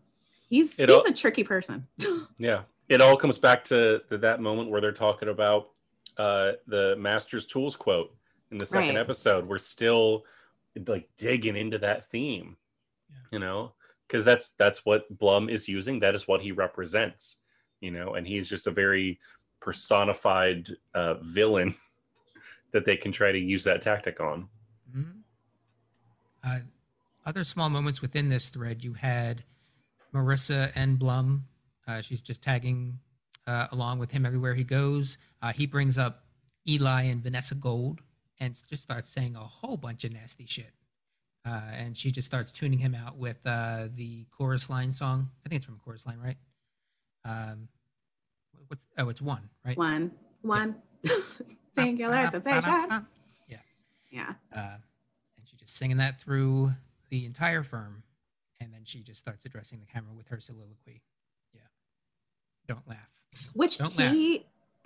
He's 0.47 0.79
It 0.79 0.89
he's 0.89 1.05
a 1.05 1.11
tricky 1.13 1.43
person. 1.43 1.87
Yeah. 2.37 2.61
It 2.89 3.01
all 3.01 3.15
comes 3.15 3.37
back 3.37 3.63
to, 3.65 4.01
to 4.09 4.17
that 4.17 4.41
moment 4.41 4.69
where 4.69 4.81
they're 4.81 4.91
talking 4.91 5.29
about 5.29 5.69
uh, 6.17 6.53
the 6.67 6.95
Master's 6.97 7.45
Tools 7.45 7.75
quote 7.75 8.13
in 8.51 8.57
the 8.57 8.65
second 8.65 8.95
Right. 8.95 8.97
episode. 8.97 9.47
We're 9.47 9.59
still 9.59 10.25
like 10.87 11.07
digging 11.17 11.55
into 11.55 11.77
that 11.79 12.09
theme, 12.09 12.57
Yeah. 13.09 13.15
you 13.31 13.39
know, 13.39 13.73
because 14.07 14.25
that's 14.25 14.51
that's 14.51 14.85
what 14.85 15.07
Blum 15.17 15.49
is 15.49 15.67
using. 15.67 15.99
That 15.99 16.15
is 16.15 16.27
what 16.27 16.41
he 16.41 16.51
represents, 16.51 17.37
you 17.79 17.91
know, 17.91 18.15
and 18.15 18.25
he's 18.27 18.49
just 18.49 18.65
a 18.67 18.71
very 18.71 19.19
personified 19.59 20.69
uh, 20.95 21.15
villain 21.21 21.75
that 22.71 22.85
they 22.85 22.95
can 22.97 23.11
try 23.11 23.31
to 23.31 23.39
use 23.39 23.63
that 23.65 23.81
tactic 23.81 24.19
on. 24.19 24.49
Mhm. 24.95 25.21
Uh, 26.43 26.59
other 27.25 27.43
small 27.43 27.69
moments 27.69 28.01
within 28.01 28.29
this 28.29 28.49
thread, 28.49 28.83
you 28.83 28.93
had 28.93 29.43
Marissa 30.13 30.71
and 30.75 30.97
Blum. 30.97 31.45
Uh, 31.89 32.01
she's 32.01 32.21
just 32.21 32.43
tagging 32.43 32.99
uh, 33.47 33.65
along 33.71 33.97
with 33.97 34.11
him 34.11 34.25
everywhere 34.25 34.53
he 34.53 34.63
goes. 34.63 35.17
Uh, 35.41 35.51
he 35.51 35.65
brings 35.65 35.97
up 35.97 36.23
Eli 36.67 37.03
and 37.03 37.23
Vanessa 37.23 37.55
Gold 37.55 38.01
and 38.39 38.53
just 38.69 38.83
starts 38.83 39.09
saying 39.09 39.35
a 39.35 39.39
whole 39.39 39.75
bunch 39.75 40.03
of 40.03 40.13
nasty 40.13 40.45
shit. 40.45 40.71
Uh, 41.45 41.61
and 41.73 41.97
she 41.97 42.11
just 42.11 42.27
starts 42.27 42.51
tuning 42.51 42.77
him 42.77 42.93
out 42.93 43.17
with 43.17 43.39
uh, 43.45 43.87
the 43.91 44.25
chorus 44.37 44.69
line 44.69 44.93
song. 44.93 45.31
I 45.43 45.49
think 45.49 45.57
it's 45.57 45.65
from 45.65 45.79
chorus 45.83 46.05
line, 46.05 46.19
right? 46.23 46.37
Um, 47.25 47.69
what's 48.67 48.85
oh, 48.97 49.09
it's 49.09 49.21
one, 49.21 49.49
right? 49.65 49.77
one, 49.77 50.11
one, 50.41 50.75
singular 51.71 52.27
sensation. 52.31 52.63
Yeah. 52.69 53.57
uh, 54.55 54.77
and 55.37 55.45
she's 55.47 55.59
just 55.59 55.75
singing 55.75 55.97
that 55.97 56.19
through 56.19 56.71
the 57.09 57.25
entire 57.25 57.63
firm, 57.63 58.03
and 58.59 58.73
then 58.73 58.81
she 58.83 59.01
just 59.01 59.19
starts 59.19 59.45
addressing 59.45 59.79
the 59.79 59.85
camera 59.87 60.13
with 60.13 60.27
her 60.27 60.39
soliloquy. 60.39 61.01
Don't 62.69 62.87
laugh. 62.87 63.11
Which 63.53 63.79
Don't 63.79 63.97
laugh. 63.97 64.13
he 64.13 64.45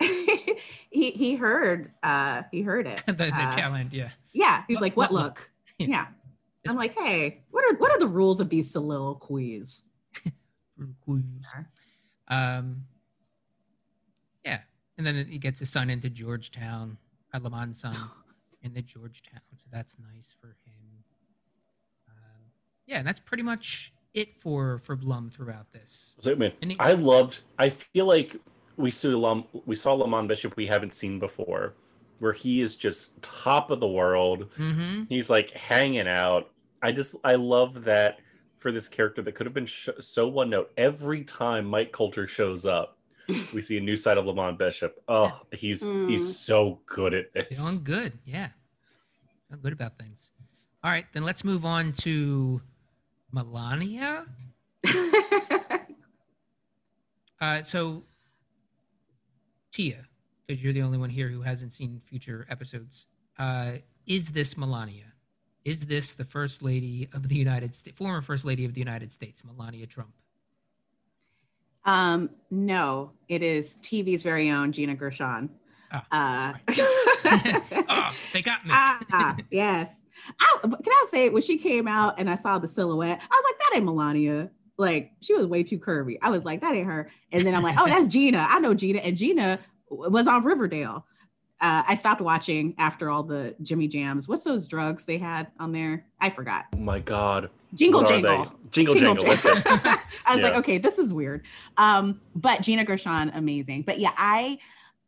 he 0.90 1.10
he 1.10 1.34
heard 1.36 1.92
uh 2.02 2.42
he 2.50 2.62
heard 2.62 2.86
it. 2.86 3.02
the, 3.06 3.12
the 3.12 3.30
Uh, 3.34 3.50
tail 3.50 3.74
end, 3.74 3.92
yeah. 3.92 4.08
yeah, 4.32 4.64
he's 4.66 4.76
What- 4.76 4.82
like, 4.82 4.96
"What 4.96 5.12
what 5.12 5.22
look?" 5.22 5.50
Yeah. 5.78 5.86
Yeah. 5.86 6.06
I'm 6.70 6.76
like, 6.76 6.94
"Hey, 6.98 7.42
what 7.50 7.62
are 7.66 7.76
what 7.76 7.92
are 7.92 7.98
the 7.98 8.06
rules 8.08 8.40
of 8.40 8.48
these 8.48 8.70
soliloquies?" 8.70 9.82
Um, 12.28 12.84
yeah. 14.44 14.60
and 14.96 15.06
then 15.06 15.26
he 15.28 15.36
gets 15.38 15.58
his 15.60 15.68
son 15.70 15.90
into 15.90 16.08
Georgetown, 16.08 16.96
at 17.34 17.42
Lamont's 17.42 17.80
son 17.80 17.94
in 18.62 18.72
the 18.72 18.80
Georgetown, 18.82 19.40
so 19.56 19.66
that's 19.70 19.98
nice 19.98 20.32
for 20.40 20.56
him. 20.64 21.04
Um, 22.08 22.44
yeah, 22.86 22.98
and 22.98 23.06
that's 23.06 23.20
pretty 23.20 23.42
much 23.42 23.92
it 24.14 24.32
for 24.32 24.78
for 24.78 24.96
Blum 24.96 25.30
throughout 25.30 25.72
this. 25.72 26.16
So, 26.20 26.34
man, 26.36 26.52
And 26.62 26.72
he- 26.72 26.78
I 26.78 26.92
loved. 26.92 27.40
I 27.58 27.70
feel 27.70 28.06
like 28.06 28.36
we 28.76 28.90
saw 28.90 29.08
Lam, 29.10 29.44
we 29.66 29.76
saw 29.76 29.92
Lamont 29.94 30.28
Bishop 30.28 30.56
we 30.56 30.66
haven't 30.66 30.94
seen 30.94 31.18
before, 31.18 31.74
where 32.20 32.32
he 32.32 32.60
is 32.60 32.74
just 32.76 33.10
top 33.22 33.70
of 33.70 33.80
the 33.80 33.86
world. 33.88 34.48
Mm-hmm. 34.58 35.04
He's 35.08 35.28
like 35.30 35.50
hanging 35.50 36.08
out. 36.08 36.50
I 36.82 36.92
just 36.92 37.14
I 37.24 37.34
love 37.34 37.84
that 37.84 38.18
for 38.58 38.72
this 38.72 38.88
character 38.88 39.20
that 39.22 39.34
could 39.34 39.46
have 39.46 39.54
been 39.54 39.66
sh- 39.66 39.90
so 40.00 40.26
one 40.28 40.50
note. 40.50 40.72
Every 40.76 41.22
time 41.24 41.66
Mike 41.66 41.92
Colter 41.92 42.26
shows 42.26 42.64
up, 42.66 42.96
we 43.54 43.62
see 43.62 43.76
a 43.78 43.80
new 43.80 43.96
side 43.96 44.16
of 44.18 44.26
Lamont 44.26 44.58
Bishop. 44.58 45.02
Oh, 45.08 45.40
he's 45.52 45.82
Mm. 45.82 46.08
he's 46.08 46.36
so 46.38 46.80
good 46.86 47.14
at 47.14 47.32
this. 47.32 47.58
Feeling 47.58 47.82
good, 47.84 48.18
yeah. 48.24 48.50
Feeling 49.48 49.62
good 49.62 49.72
about 49.72 49.98
things. 49.98 50.32
All 50.82 50.90
right, 50.90 51.06
then 51.12 51.24
let's 51.24 51.44
move 51.44 51.64
on 51.64 51.92
to 52.02 52.60
Melania. 53.34 54.26
Uh, 57.40 57.60
so, 57.62 58.04
Tia, 59.70 60.06
because 60.46 60.62
you're 60.64 60.72
the 60.72 60.80
only 60.80 60.96
one 60.96 61.10
here 61.10 61.28
who 61.28 61.42
hasn't 61.42 61.72
seen 61.74 62.00
future 62.00 62.46
episodes, 62.48 63.06
uh, 63.38 63.72
is 64.06 64.30
this 64.32 64.56
Melania? 64.56 65.12
Is 65.62 65.86
this 65.86 66.14
the 66.14 66.24
first 66.24 66.62
lady 66.62 67.06
of 67.12 67.28
the 67.28 67.34
United 67.34 67.74
States, 67.74 67.98
former 67.98 68.22
first 68.22 68.46
lady 68.46 68.64
of 68.64 68.72
the 68.72 68.80
United 68.80 69.12
States, 69.12 69.44
Melania 69.44 69.86
Trump? 69.86 70.14
um, 71.84 72.30
no, 72.50 73.10
it 73.28 73.42
is 73.42 73.76
TV's 73.82 74.22
very 74.22 74.48
own 74.50 74.72
Gina 74.72 74.94
Gershon. 74.94 75.50
Ah, 75.92 76.54
Uh, 76.66 76.74
oh, 77.90 78.10
they 78.32 78.40
got 78.40 78.64
me. 78.64 78.70
ah, 78.72 79.36
yes. 79.50 80.00
I, 80.40 80.58
can 80.62 80.78
I 80.86 81.06
say 81.10 81.28
when 81.28 81.42
she 81.42 81.58
came 81.58 81.86
out 81.88 82.18
and 82.18 82.28
I 82.30 82.34
saw 82.34 82.58
the 82.58 82.68
silhouette, 82.68 83.20
I 83.20 83.34
was 83.34 83.44
like, 83.50 83.58
that 83.58 83.76
ain't 83.76 83.84
Melania. 83.84 84.50
Like 84.76 85.12
she 85.20 85.34
was 85.34 85.46
way 85.46 85.62
too 85.62 85.78
curvy. 85.78 86.18
I 86.22 86.30
was 86.30 86.44
like, 86.44 86.60
that 86.60 86.74
ain't 86.74 86.86
her. 86.86 87.10
And 87.32 87.42
then 87.42 87.54
I'm 87.54 87.62
like, 87.62 87.76
oh, 87.78 87.86
that's 87.86 88.08
Gina. 88.08 88.46
I 88.48 88.58
know 88.58 88.74
Gina, 88.74 89.00
and 89.00 89.16
Gina 89.16 89.58
was 89.90 90.26
on 90.26 90.44
Riverdale. 90.44 91.06
Uh, 91.60 91.82
I 91.88 91.94
stopped 91.94 92.20
watching 92.20 92.74
after 92.78 93.08
all 93.08 93.22
the 93.22 93.54
Jimmy 93.62 93.86
Jams. 93.86 94.28
What's 94.28 94.44
those 94.44 94.66
drugs 94.66 95.04
they 95.04 95.18
had 95.18 95.46
on 95.60 95.72
there? 95.72 96.06
I 96.20 96.30
forgot. 96.30 96.66
Oh 96.74 96.78
my 96.78 96.98
god. 96.98 97.50
Jingle 97.74 98.02
are 98.02 98.06
Jingle. 98.06 98.44
they? 98.44 98.68
Jingle 98.70 98.94
Jingle. 98.94 99.24
that's. 99.24 99.44
I 100.26 100.34
was 100.34 100.42
like, 100.42 100.54
okay, 100.54 100.78
this 100.78 100.98
is 100.98 101.12
weird. 101.12 101.44
Um, 101.76 102.20
but 102.34 102.60
Gina 102.60 102.84
Gershon, 102.84 103.30
amazing. 103.34 103.82
But 103.82 103.98
yeah, 103.98 104.12
I, 104.16 104.58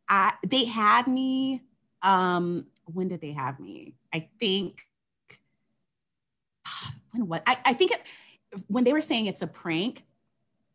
I, 0.09 0.35
they 0.47 0.65
had 0.65 1.07
me. 1.07 1.63
Um, 2.03 2.67
when 2.85 3.09
did 3.09 3.21
they 3.21 3.33
have 3.33 3.59
me? 3.59 3.95
I 4.13 4.29
think. 4.39 4.86
When 7.13 7.29
what? 7.29 7.43
I, 7.47 7.59
I 7.65 7.73
think 7.73 7.93
it 7.93 8.03
when 8.69 8.85
they 8.85 8.93
were 8.93 9.03
saying 9.03 9.27
it's 9.27 9.43
a 9.43 9.47
prank, 9.47 10.05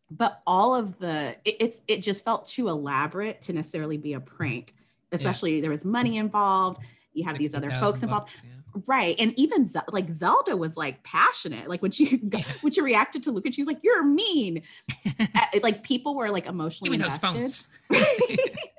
but 0.09 0.41
all 0.45 0.75
of 0.75 0.99
the 0.99 1.35
it, 1.45 1.57
it's 1.59 1.81
it 1.87 2.01
just 2.01 2.25
felt 2.25 2.45
too 2.45 2.69
elaborate 2.69 3.41
to 3.43 3.53
necessarily 3.53 3.97
be 3.97 4.13
a 4.13 4.19
prank. 4.19 4.73
Especially 5.11 5.59
there 5.61 5.71
was 5.71 5.83
money 5.85 6.17
involved. 6.17 6.81
You 7.13 7.25
have 7.25 7.37
these 7.37 7.53
other 7.53 7.69
folks 7.71 8.03
involved 8.03 8.27
bucks, 8.27 8.43
yeah. 8.45 8.81
right 8.87 9.15
and 9.19 9.37
even 9.37 9.65
Ze- 9.65 9.79
like 9.89 10.09
zelda 10.09 10.55
was 10.55 10.77
like 10.77 11.03
passionate 11.03 11.67
like 11.67 11.81
when 11.81 11.91
she 11.91 12.21
Yeah. 12.31 12.41
when 12.61 12.71
she 12.71 12.81
reacted 12.81 13.21
to 13.23 13.35
and 13.35 13.53
she's 13.53 13.67
like 13.67 13.79
you're 13.83 14.05
mean 14.05 14.61
Uh, 15.19 15.59
like 15.61 15.83
people 15.83 16.15
were 16.15 16.29
like 16.29 16.45
emotionally 16.45 16.89
Give 16.89 16.99
me 16.99 17.03
those 17.03 17.15
invested 17.15 17.67
phones. 17.89 18.47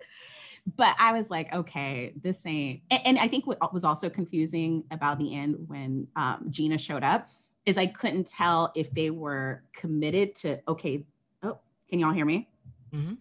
but 0.77 0.94
i 0.98 1.12
was 1.12 1.31
like 1.31 1.53
okay 1.55 2.12
this 2.22 2.44
ain't 2.46 2.81
and, 2.90 3.01
and 3.05 3.18
i 3.18 3.27
think 3.29 3.46
what 3.46 3.72
was 3.72 3.85
also 3.85 4.09
confusing 4.09 4.85
about 4.90 5.18
the 5.18 5.35
end 5.35 5.57
when 5.66 6.07
um, 6.16 6.46
gina 6.48 6.79
showed 6.79 7.03
up 7.03 7.29
is 7.66 7.77
i 7.79 7.87
couldn't 7.87 8.27
tell 8.27 8.72
if 8.75 8.90
they 8.92 9.11
were 9.11 9.62
committed 9.75 10.35
to 10.35 10.61
okay 10.68 11.05
oh 11.42 11.59
can 11.88 11.98
y'all 11.98 12.12
hear 12.12 12.25
me 12.27 12.48
Mhm. 12.94 13.16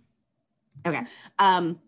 okay 0.85 1.01
um 1.39 1.79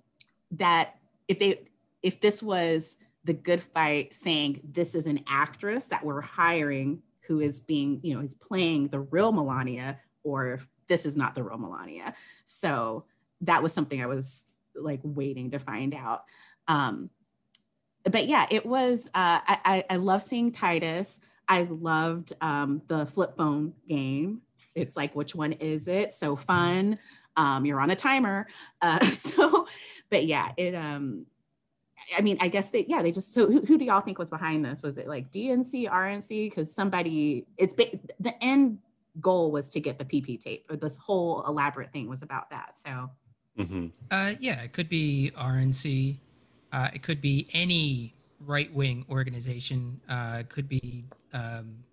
that 0.52 0.96
if 1.28 1.40
they 1.40 1.68
if 2.02 2.20
this 2.22 2.42
was 2.42 2.98
the 3.26 3.34
good 3.34 3.62
fight 3.62 4.14
saying 4.14 4.62
this 4.64 4.96
is 4.96 5.06
an 5.08 5.24
actress 5.28 5.88
that 5.88 6.04
we're 6.04 6.22
hiring 6.22 7.02
who 7.28 7.40
is 7.40 7.60
being 7.60 8.00
you 8.04 8.14
know 8.16 8.22
is 8.22 8.34
playing 8.34 8.88
the 8.88 9.00
real 9.02 9.32
melania 9.32 10.00
or 10.24 10.54
if 10.54 10.68
this 10.88 11.06
is 11.06 11.18
not 11.18 11.36
the 11.36 11.44
real 11.44 11.58
melania 11.58 12.14
so 12.46 13.06
that 13.42 13.62
was 13.62 13.74
something 13.74 14.02
i 14.02 14.06
was 14.06 14.46
like 14.76 15.00
waiting 15.04 15.52
to 15.52 15.60
find 15.60 15.94
out. 15.94 16.24
Um 16.68 17.10
but 18.04 18.28
yeah 18.28 18.46
it 18.52 18.66
was 18.66 19.08
uh 19.08 19.40
i 19.48 19.84
i, 19.90 19.96
love 19.96 20.24
seeing 20.24 20.52
tituss. 20.52 21.20
I 21.48 21.64
loved 21.64 22.34
um 22.42 22.82
the 22.88 23.06
flip 23.06 23.36
phone 23.36 23.74
game. 23.88 24.42
It's 24.76 24.98
like 24.98 25.16
which 25.16 25.36
one 25.36 25.54
is 25.54 25.88
it? 25.88 26.14
So 26.14 26.36
fun. 26.36 27.00
Um 27.36 27.66
you're 27.66 27.80
on 27.80 27.92
a 27.92 27.96
timer. 27.96 28.48
Uh 28.82 29.00
so 29.06 29.68
but 30.10 30.26
yeah 30.26 30.52
it 30.58 30.76
um 30.76 31.26
I 32.18 32.22
mean, 32.22 32.38
I 32.42 32.48
guess 32.48 32.70
they, 32.72 32.86
yeah, 32.88 33.02
they 33.02 33.12
just, 33.12 33.34
so 33.34 33.48
who, 33.48 33.62
who 33.62 33.78
do 33.78 33.86
y'all 33.86 34.02
think 34.02 34.20
was 34.20 34.30
behind 34.30 34.66
this? 34.66 34.82
Was 34.82 34.98
it 34.98 35.08
like 35.08 35.32
DNC, 35.32 35.90
RNC? 35.90 36.50
Because 36.50 36.74
somebody, 36.74 37.46
it's 37.58 37.76
the 37.76 38.44
end 38.44 38.80
goal 39.20 39.52
was 39.52 39.70
to 39.70 39.80
get 39.80 39.98
the 39.98 40.06
PP 40.06 40.40
tape, 40.40 40.66
or 40.70 40.76
this 40.76 40.98
whole 40.98 41.44
elaborate 41.48 41.92
thing 41.92 42.10
was 42.10 42.22
about 42.22 42.50
that. 42.50 42.78
So, 42.78 43.10
Mhm. 43.58 43.92
Uh, 44.10 44.34
yeah, 44.40 44.62
it 44.64 44.74
could 44.74 44.90
be 44.90 45.32
RNC. 45.36 46.18
Uh, 46.72 46.90
it 46.94 47.04
could 47.04 47.22
be 47.22 47.48
any 47.54 48.16
right 48.40 48.74
wing 48.74 49.06
organization. 49.10 50.02
Uh, 50.10 50.38
it 50.40 50.50
could 50.50 50.68
be 50.68 51.06
um, 51.34 51.84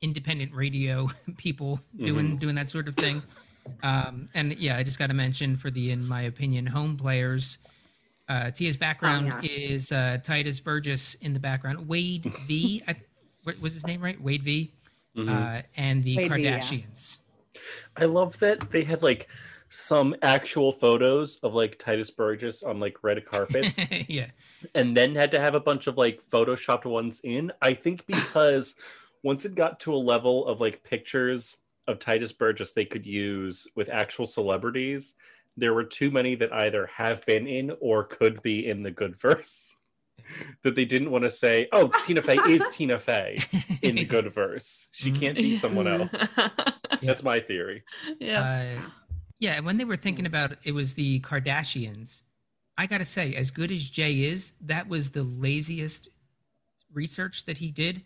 independent 0.00 0.52
radio 0.52 1.08
people 1.36 1.80
doing 1.96 2.36
doing 2.36 2.56
that 2.56 2.68
sort 2.68 2.88
of 2.88 2.96
thing. 2.96 3.22
Um, 3.82 4.26
and 4.34 4.56
yeah, 4.58 4.76
I 4.76 4.82
just 4.82 4.98
got 4.98 5.06
to 5.08 5.14
mention 5.14 5.54
for 5.54 5.70
the, 5.70 5.92
in 5.92 6.06
my 6.06 6.22
opinion, 6.22 6.66
home 6.66 6.96
players. 6.96 7.58
Uh, 8.28 8.50
Tia's 8.50 8.76
background 8.76 9.26
yeah. 9.26 9.50
is 9.50 9.92
uh, 9.92 10.18
Tituss 10.22 10.62
Burgess 10.62 11.14
in 11.14 11.32
the 11.32 11.40
background. 11.40 11.86
Wade 11.86 12.32
V, 12.46 12.82
I, 12.88 12.96
what 13.44 13.60
was 13.60 13.74
his 13.74 13.86
name 13.86 14.00
right? 14.00 14.20
Wade 14.20 14.42
V, 14.42 14.72
Mhm. 15.16 15.28
uh, 15.28 15.62
and 15.76 16.02
the 16.02 16.16
Wade 16.16 16.32
V, 16.32 16.42
yeah. 16.42 16.58
Kardashians. 16.58 17.20
I 17.96 18.06
love 18.06 18.38
that 18.40 18.70
they 18.72 18.82
had 18.84 19.02
like 19.02 19.28
some 19.74 20.14
actual 20.20 20.70
photos 20.70 21.36
of 21.42 21.54
like 21.54 21.78
Tituss 21.78 22.14
Burgess 22.14 22.62
on 22.62 22.78
like 22.78 23.02
red 23.02 23.24
carpets 23.32 23.78
yeah, 24.08 24.26
and 24.74 24.94
then 24.96 25.14
had 25.14 25.30
to 25.30 25.40
have 25.40 25.54
a 25.54 25.60
bunch 25.60 25.86
of 25.86 25.96
like 25.96 26.20
photoshopped 26.30 26.84
ones 26.84 27.20
in. 27.24 27.50
I 27.62 27.72
think 27.74 28.06
because 28.14 28.74
once 29.22 29.44
it 29.46 29.54
got 29.54 29.80
to 29.80 29.94
a 29.94 29.96
level 29.96 30.46
of 30.46 30.60
like 30.60 30.84
pictures 30.84 31.56
of 31.88 31.98
Tituss 31.98 32.36
Burgess 32.36 32.72
they 32.72 32.84
could 32.84 33.06
use 33.06 33.66
with 33.74 33.88
actual 33.88 34.26
celebrities, 34.26 35.14
there 35.56 35.72
were 35.74 35.84
too 35.84 36.10
many 36.10 36.34
that 36.34 36.52
either 36.52 36.86
have 36.96 37.24
been 37.24 37.46
in 37.46 37.72
or 37.80 38.04
could 38.04 38.42
be 38.42 38.68
in 38.68 38.82
the 38.82 38.90
good 38.90 39.16
verse. 39.16 39.74
That 40.62 40.76
they 40.76 40.84
didn't 40.84 41.10
want 41.10 41.24
to 41.24 41.30
say, 41.30 41.68
oh, 41.72 41.90
Tina 42.06 42.22
Fey 42.22 42.36
is 42.48 42.66
Tina 42.70 42.98
Fey 42.98 43.38
in 43.82 43.96
the 43.96 44.04
good 44.04 44.32
verse. 44.32 44.86
She 44.92 45.10
Mhm. 45.10 45.20
can't 45.20 45.36
be 45.36 45.56
someone 45.58 45.86
else. 45.88 46.14
That's 47.02 47.22
my 47.24 47.40
theory. 47.40 47.82
yeah. 48.20 48.40
Uh, 48.78 48.80
yeah, 49.42 49.54
and 49.54 49.66
when 49.66 49.76
they 49.76 49.84
were 49.84 49.96
thinking 49.96 50.24
about 50.24 50.52
it 50.62 50.70
was 50.72 50.94
the 50.94 51.18
Kardashians. 51.18 52.22
I 52.78 52.86
gotta 52.86 53.04
say, 53.04 53.34
as 53.34 53.50
good 53.50 53.72
as 53.72 53.90
Jay 53.90 54.22
is, 54.22 54.52
that 54.60 54.86
was 54.88 55.10
the 55.10 55.24
laziest 55.24 56.08
research 56.94 57.44
that 57.46 57.58
he 57.58 57.72
did 57.72 58.02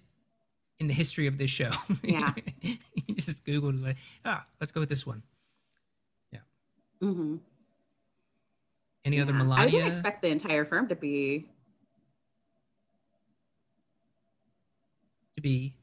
in 0.78 0.88
the 0.88 0.94
history 0.94 1.26
of 1.26 1.36
this 1.36 1.50
show. 1.50 1.72
Yeah. 2.02 2.32
he 2.62 3.14
just 3.16 3.44
googled 3.44 3.84
like, 3.84 3.98
ah, 4.24 4.46
let's 4.60 4.72
go 4.72 4.80
with 4.80 4.88
this 4.88 5.06
one. 5.06 5.22
Yeah. 6.32 6.38
Mhm. 7.02 7.40
Any 9.04 9.20
other 9.20 9.32
Yeah. 9.34 9.40
I 9.40 9.42
Melania? 9.42 9.70
didn't 9.72 9.88
expect 9.88 10.22
the 10.22 10.28
entire 10.28 10.64
firm 10.64 10.88
to 10.88 10.96
be, 10.96 11.50
to 15.34 15.42
be 15.42 15.74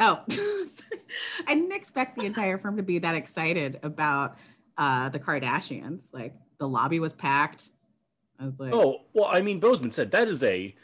oh, 0.00 0.22
I 1.46 1.54
didn't 1.54 1.72
expect 1.72 2.18
the 2.18 2.26
entire 2.26 2.58
firm 2.58 2.76
to 2.76 2.82
be 2.82 2.98
that 2.98 3.14
excited 3.14 3.80
about 3.82 4.36
uh, 4.76 5.08
the 5.08 5.18
Kardashians. 5.18 6.12
Like 6.12 6.34
the 6.58 6.68
lobby 6.68 7.00
was 7.00 7.12
packed. 7.12 7.70
I 8.38 8.44
was 8.44 8.60
like, 8.60 8.72
Oh, 8.72 9.00
well, 9.14 9.26
I 9.26 9.40
mean, 9.40 9.60
Boseman 9.60 9.92
said 9.92 10.10
that 10.12 10.28
is 10.28 10.42
a 10.42 10.74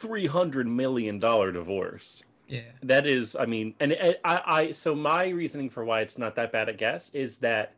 $300 0.00 0.66
million 0.66 1.18
divorce. 1.18 2.22
yeah. 2.48 2.62
That 2.82 3.06
is, 3.06 3.36
I 3.36 3.44
mean, 3.46 3.74
and 3.80 3.92
I, 3.92 4.16
I, 4.24 4.42
I, 4.46 4.72
so 4.72 4.94
my 4.94 5.28
reasoning 5.28 5.68
for 5.68 5.84
why 5.84 6.00
it's 6.00 6.16
not 6.16 6.36
that 6.36 6.52
bad 6.52 6.68
a 6.68 6.72
guess 6.72 7.10
is 7.10 7.36
that 7.36 7.74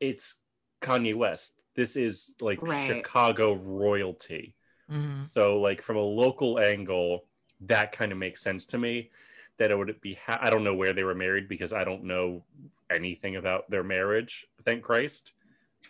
it's 0.00 0.34
Kanye 0.82 1.14
West. 1.14 1.54
This 1.74 1.96
is 1.96 2.32
like 2.40 2.60
Right. 2.60 2.86
Chicago 2.88 3.54
royalty. 3.54 4.54
Mhm. 4.90 5.24
So, 5.24 5.60
like, 5.60 5.80
from 5.82 5.96
a 5.96 6.02
local 6.02 6.58
angle, 6.58 7.24
that 7.62 7.92
kind 7.92 8.10
of 8.12 8.18
makes 8.18 8.40
sense 8.42 8.66
to 8.66 8.78
me. 8.78 9.10
That 9.58 9.70
it 9.70 9.76
would 9.76 10.00
be, 10.00 10.14
ha- 10.14 10.38
I 10.40 10.50
don't 10.50 10.64
know 10.64 10.74
where 10.74 10.92
they 10.92 11.04
were 11.04 11.14
married 11.14 11.48
because 11.48 11.72
I 11.72 11.84
don't 11.84 12.04
know 12.04 12.44
anything 12.90 13.36
about 13.36 13.68
their 13.70 13.82
marriage, 13.82 14.46
thank 14.64 14.82
Christ. 14.82 15.32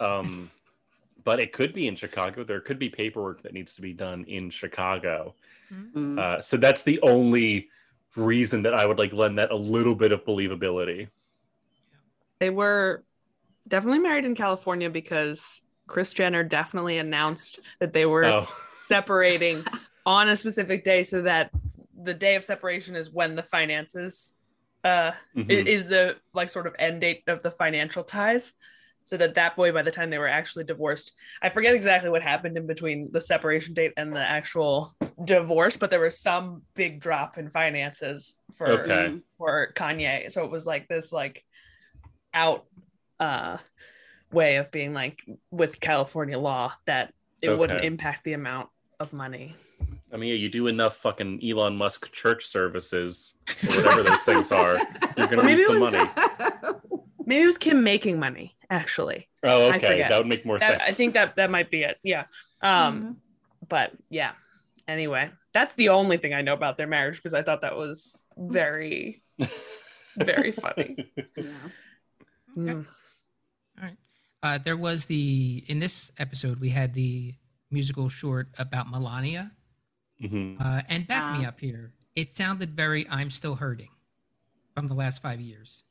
Um, 0.01 0.51
but 1.25 1.41
it 1.41 1.53
could 1.53 1.75
be 1.75 1.87
in 1.87 1.97
Chicago. 1.97 2.45
There 2.45 2.61
could 2.61 2.79
be 2.79 2.89
paperwork 2.89 3.43
that 3.43 3.53
needs 3.53 3.75
to 3.75 3.83
be 3.83 3.93
done 3.93 4.25
in 4.25 4.51
Chicago. 4.51 5.35
Mm. 5.73 6.19
Uh, 6.19 6.41
so 6.41 6.57
that's 6.57 6.83
the 6.83 7.01
only 7.03 7.69
reason 8.17 8.63
that 8.63 8.75
I 8.75 8.87
would 8.87 8.99
like 8.99 9.13
lend 9.13 9.39
that 9.39 9.51
a 9.51 9.57
little 9.57 9.95
bit 9.95 10.13
of 10.13 10.25
believability. 10.25 11.09
They 12.41 12.51
were 12.51 13.05
definitely 13.67 13.99
married 13.99 14.25
in 14.25 14.35
California 14.35 14.89
because 14.89 15.61
Kris 15.87 16.13
Jenner 16.13 16.45
definitely 16.45 16.99
announced 16.99 17.61
that 17.81 17.93
they 17.93 18.07
were 18.07 18.25
Oh, 18.25 18.49
separating 18.75 19.63
on 20.07 20.29
a 20.29 20.37
specific 20.37 20.85
day 20.85 21.03
so 21.03 21.23
that 21.23 21.51
the 22.03 22.15
day 22.15 22.35
of 22.37 22.45
separation 22.45 22.97
is 22.97 23.11
when 23.11 23.35
the 23.35 23.43
finances 23.43 24.35
uh 24.85 25.11
mhm. 25.37 25.51
is 25.51 25.89
the 25.89 26.17
like 26.35 26.49
sort 26.49 26.67
of 26.67 26.75
end 26.79 27.01
date 27.01 27.23
of 27.27 27.43
the 27.43 27.51
financial 27.51 28.05
ties 28.05 28.53
so 29.03 29.17
that 29.17 29.35
that 29.35 29.57
boy 29.57 29.73
by 29.73 29.83
the 29.83 29.91
time 29.91 30.11
they 30.11 30.19
were 30.19 30.29
actually 30.29 30.65
divorced 30.65 31.13
i 31.43 31.49
forget 31.49 31.75
exactly 31.75 32.11
what 32.11 32.23
happened 32.23 32.57
in 32.57 32.67
between 32.67 33.09
the 33.13 33.21
separation 33.21 33.75
date 33.75 33.93
and 33.97 34.13
the 34.13 34.21
actual 34.21 34.95
divorce 35.25 35.77
but 35.77 35.91
there 35.91 36.01
was 36.01 36.21
some 36.21 36.63
big 36.75 37.01
drop 37.01 37.39
in 37.39 37.51
finances 37.51 38.37
for 38.57 38.83
Okay. 38.83 39.19
for 39.37 39.73
kanye 39.75 40.31
so 40.31 40.45
it 40.45 40.51
was 40.51 40.65
like 40.67 40.87
this 40.87 41.11
like 41.11 41.45
out 42.33 42.67
uh 43.19 43.57
way 44.31 44.57
of 44.57 44.71
being 44.71 44.95
like 44.95 45.23
with 45.51 45.81
california 45.81 46.39
law 46.39 46.73
that 46.87 47.13
it 47.43 47.57
wouldn't 47.57 47.85
impact 47.85 48.25
the 48.25 48.35
amount 48.35 48.69
of 49.01 49.13
money 49.13 49.57
I 50.13 50.17
mean, 50.17 50.31
yeah, 50.31 50.37
you 50.37 50.49
do 50.49 50.67
enough 50.69 50.97
fucking 50.97 51.41
Elon 51.45 51.77
Musk 51.77 52.11
church 52.13 52.47
services 52.47 53.35
or 53.65 53.77
whatever 53.77 54.03
those 54.03 54.23
things 54.23 54.51
are, 54.53 54.77
you're 55.17 55.27
gonna 55.27 55.43
Or 55.43 55.45
maybe 55.45 55.67
lose 55.67 55.67
some 55.67 55.81
was- 55.81 55.93
money. 55.93 56.11
maybe 57.27 57.43
it 57.43 57.47
was 57.47 57.59
kim 57.59 57.85
making 57.85 58.19
money 58.19 58.57
actually. 58.71 59.29
Oh, 59.43 59.69
I 59.71 59.77
okay, 59.77 59.99
that 60.09 60.17
would 60.19 60.27
make 60.27 60.45
more 60.47 60.59
That- 60.59 60.79
sense. 60.79 60.83
i 60.87 60.93
think 60.93 61.15
that 61.15 61.37
that 61.37 61.51
might 61.51 61.71
be 61.71 61.83
it 61.83 61.99
yeah. 62.03 62.25
Um 62.63 63.19
but 63.69 63.93
yeah. 64.11 64.33
Anyway 64.87 65.31
that's 65.53 65.75
the 65.75 65.89
only 65.91 66.17
thing 66.19 66.33
i 66.35 66.41
know 66.43 66.55
about 66.55 66.77
their 66.79 66.87
marriage 66.87 67.17
because 67.17 67.35
i 67.35 67.43
thought 67.43 67.61
that 67.63 67.77
was 67.77 68.19
very 68.37 69.23
very 70.17 70.53
funny. 70.53 71.13
Yeah. 72.57 72.73
Mm. 72.73 72.87
Uh, 74.43 74.59
there 74.59 74.77
was 74.77 75.07
the 75.07 75.65
in 75.69 75.79
this 75.81 76.11
episode 76.19 76.61
we 76.61 76.71
had 76.71 76.95
the 76.95 77.35
musical 77.71 78.09
short 78.09 78.49
about 78.59 78.89
Melania, 78.91 79.53
Mhm. 80.23 80.61
uh, 80.61 80.83
and 80.89 81.07
back 81.07 81.39
me 81.39 81.45
Ah. 81.45 81.49
up 81.49 81.61
here. 81.61 81.95
It 82.15 82.33
sounded 82.33 82.71
very 82.71 83.09
"I'm 83.09 83.31
still 83.31 83.57
hurting" 83.57 83.91
from 84.75 84.89
the 84.89 84.95
last 84.95 85.23
five 85.23 85.41
years. 85.41 85.85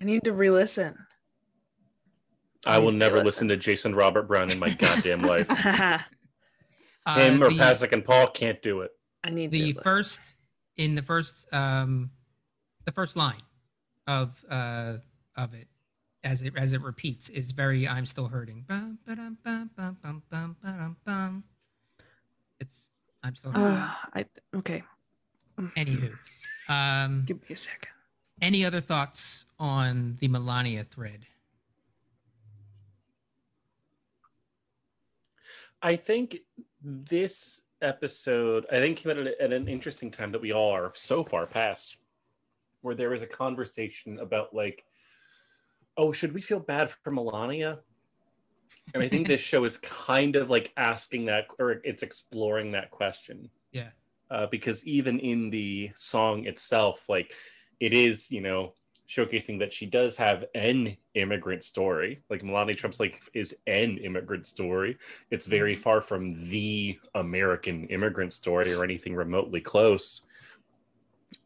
i 0.00 0.04
need 0.04 0.22
to 0.24 0.32
re-listen 0.32 0.94
I 2.66 2.78
will 2.78 2.86
need 2.92 2.98
to 2.98 2.98
never 2.98 3.16
listen. 3.16 3.26
listen 3.26 3.48
to 3.48 3.56
Jason 3.56 3.94
Robert 3.94 4.24
Brown 4.24 4.50
in 4.50 4.58
my 4.58 4.70
goddamn 4.74 5.22
life. 5.22 5.46
Uh, 7.08 7.20
Him 7.20 7.40
or 7.40 7.50
the, 7.50 7.54
Pasek 7.56 7.92
and 7.92 8.04
Paul 8.04 8.26
can't 8.32 8.60
do 8.62 8.80
it. 8.80 8.90
i 9.22 9.30
need 9.30 9.52
the 9.52 9.72
to 9.74 9.80
first 9.80 10.34
in 10.76 10.96
the 10.96 11.02
first 11.02 11.46
um, 11.54 12.10
the 12.84 12.90
first 12.90 13.14
line 13.16 13.40
of 14.08 14.44
uh, 14.50 14.94
of 15.36 15.54
it 15.54 15.68
as 16.24 16.42
it 16.42 16.54
as 16.56 16.72
it 16.72 16.80
repeats 16.82 17.28
is 17.28 17.52
very 17.52 17.86
"I'm 17.86 18.06
still 18.06 18.26
hurting." 18.26 18.66
It's 22.58 22.88
I'm 23.26 23.34
still 23.34 23.52
hurting. 23.52 23.66
uh, 23.76 23.94
I, 24.14 24.26
okay 24.56 24.82
Anywho, 25.76 26.12
um, 26.68 27.24
give 27.26 27.38
me 27.42 27.46
a 27.50 27.56
second 27.56 27.88
any 28.42 28.64
other 28.64 28.80
thoughts 28.80 29.46
on 29.58 30.16
the 30.20 30.28
Melania 30.28 30.84
thread? 30.84 31.26
I 35.82 35.96
think 35.96 36.38
this 36.82 37.62
episode, 37.80 38.66
I 38.70 38.76
think, 38.76 38.98
came 38.98 39.12
at, 39.12 39.18
a- 39.18 39.42
at 39.42 39.52
an 39.52 39.68
interesting 39.68 40.10
time 40.10 40.32
that 40.32 40.40
we 40.40 40.52
all 40.52 40.70
are 40.70 40.92
so 40.94 41.22
far 41.22 41.46
past, 41.46 41.96
where 42.80 42.94
there 42.94 43.10
was 43.10 43.22
a 43.22 43.26
conversation 43.26 44.18
about 44.18 44.54
like, 44.54 44.84
oh, 45.96 46.12
should 46.12 46.34
we 46.34 46.40
feel 46.40 46.60
bad 46.60 46.90
for 46.90 47.10
Melania? 47.10 47.78
And 48.94 49.02
I 49.02 49.08
think 49.08 49.26
this 49.26 49.40
show 49.40 49.64
is 49.64 49.76
kind 49.78 50.36
of 50.36 50.50
like 50.50 50.72
asking 50.76 51.26
that, 51.26 51.46
or 51.58 51.80
it's 51.84 52.02
exploring 52.02 52.72
that 52.72 52.90
question. 52.90 53.50
Yeah. 53.72 53.88
Uh, 54.30 54.46
because 54.46 54.86
even 54.86 55.20
in 55.20 55.50
the 55.50 55.90
song 55.94 56.46
itself, 56.46 57.04
like, 57.08 57.32
it 57.78 57.92
is, 57.92 58.30
you 58.30 58.40
know, 58.40 58.72
showcasing 59.08 59.58
that 59.60 59.72
she 59.72 59.86
does 59.86 60.16
have 60.16 60.44
an 60.54 60.96
immigrant 61.14 61.62
story. 61.62 62.22
Like 62.28 62.42
Melania 62.42 62.74
Trump's 62.74 62.98
like 62.98 63.20
is 63.34 63.54
an 63.66 63.98
immigrant 63.98 64.46
story. 64.46 64.98
It's 65.30 65.46
very 65.46 65.76
far 65.76 66.00
from 66.00 66.48
the 66.50 66.98
American 67.14 67.86
immigrant 67.86 68.32
story 68.32 68.72
or 68.72 68.82
anything 68.82 69.14
remotely 69.14 69.60
close. 69.60 70.22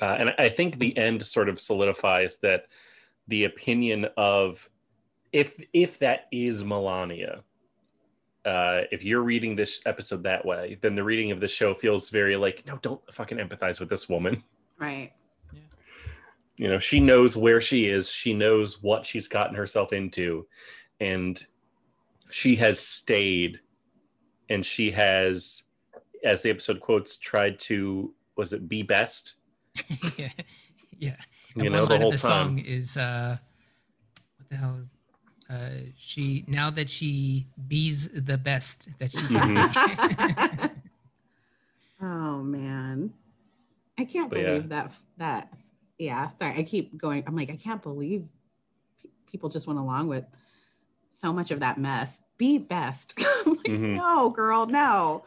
Uh, 0.01 0.17
and 0.19 0.35
I 0.39 0.49
think 0.49 0.79
the 0.79 0.97
end 0.97 1.25
sort 1.25 1.49
of 1.49 1.61
solidifies 1.61 2.39
that 2.43 2.67
the 3.29 3.45
opinion 3.45 4.07
of 4.17 4.69
if 5.33 5.57
if 5.73 5.99
that 6.01 6.27
is 6.33 6.65
Melania, 6.65 7.43
uh, 8.45 8.83
if 8.91 9.05
you're 9.05 9.23
reading 9.23 9.55
this 9.57 9.81
episode 9.87 10.23
that 10.25 10.45
way, 10.45 10.79
then 10.81 10.95
the 10.95 11.05
reading 11.05 11.31
of 11.31 11.41
the 11.41 11.49
show 11.49 11.75
feels 11.75 12.11
very 12.11 12.37
like, 12.37 12.65
no, 12.67 12.79
don't 12.83 13.01
fucking 13.13 13.39
empathize 13.39 13.81
with 13.81 13.89
this 13.89 14.09
woman. 14.09 14.43
Right. 14.79 15.13
you 16.57 16.69
know 16.69 16.79
she 16.79 17.01
knows 17.01 17.37
where 17.37 17.61
she 17.61 17.87
is. 17.87 18.09
She 18.11 18.33
knows 18.33 18.83
what 18.83 19.05
she's 19.07 19.29
gotten 19.29 19.55
herself 19.55 19.93
into. 19.93 20.47
And 21.01 21.45
she 22.31 22.57
has 22.57 22.81
stayed. 22.81 23.61
And 24.49 24.65
she 24.67 24.91
has 24.91 25.63
as 26.25 26.43
the 26.43 26.51
episode 26.51 26.81
quotes 26.81 27.17
tried 27.19 27.59
to 27.61 28.13
was 28.37 28.53
it 28.53 28.69
be 28.69 28.83
best? 28.83 29.35
Yeah, 30.19 30.31
yeah. 30.99 31.17
you 31.55 31.65
And 31.67 31.73
know 31.73 31.85
one 31.85 31.89
the 31.89 31.95
line 31.95 32.01
whole 32.01 32.13
of 32.13 32.21
the 32.21 32.29
time. 32.29 32.49
song 32.49 32.59
is 32.59 32.97
uh, 32.97 33.39
what 34.37 34.49
the 34.51 34.57
hell 34.57 34.77
is 34.81 34.91
uh, 35.51 35.71
she 35.97 36.45
now 36.47 36.71
that 36.71 36.89
she 36.89 37.47
bees 37.69 38.09
the 38.09 38.39
best 38.39 38.89
that 38.99 39.11
she 39.11 39.19
can 39.27 39.57
Mm-hmm. 39.57 40.67
be. 40.67 40.71
oh 42.03 42.43
man, 42.43 43.13
I 43.99 44.05
can't 44.05 44.31
But 44.31 44.39
yeah. 44.41 44.47
believe 44.47 44.69
that. 44.71 44.93
That 45.19 45.53
yeah. 45.99 46.29
Sorry, 46.29 46.57
I 46.59 46.63
keep 46.63 46.97
going. 46.97 47.25
I'm 47.27 47.37
like, 47.37 47.51
I 47.51 47.57
can't 47.57 47.83
believe 47.83 48.27
pe- 49.03 49.11
people 49.31 49.49
just 49.49 49.67
went 49.67 49.79
along 49.81 50.09
with 50.09 50.25
so 51.11 51.33
much 51.33 51.51
of 51.51 51.61
that 51.61 51.79
mess. 51.79 52.23
Be 52.39 52.59
best. 52.59 53.15
I'm 53.47 53.53
like, 53.55 53.67
Mhm. 53.67 53.97
no, 53.97 54.31
girl, 54.31 54.67
no. 54.67 55.25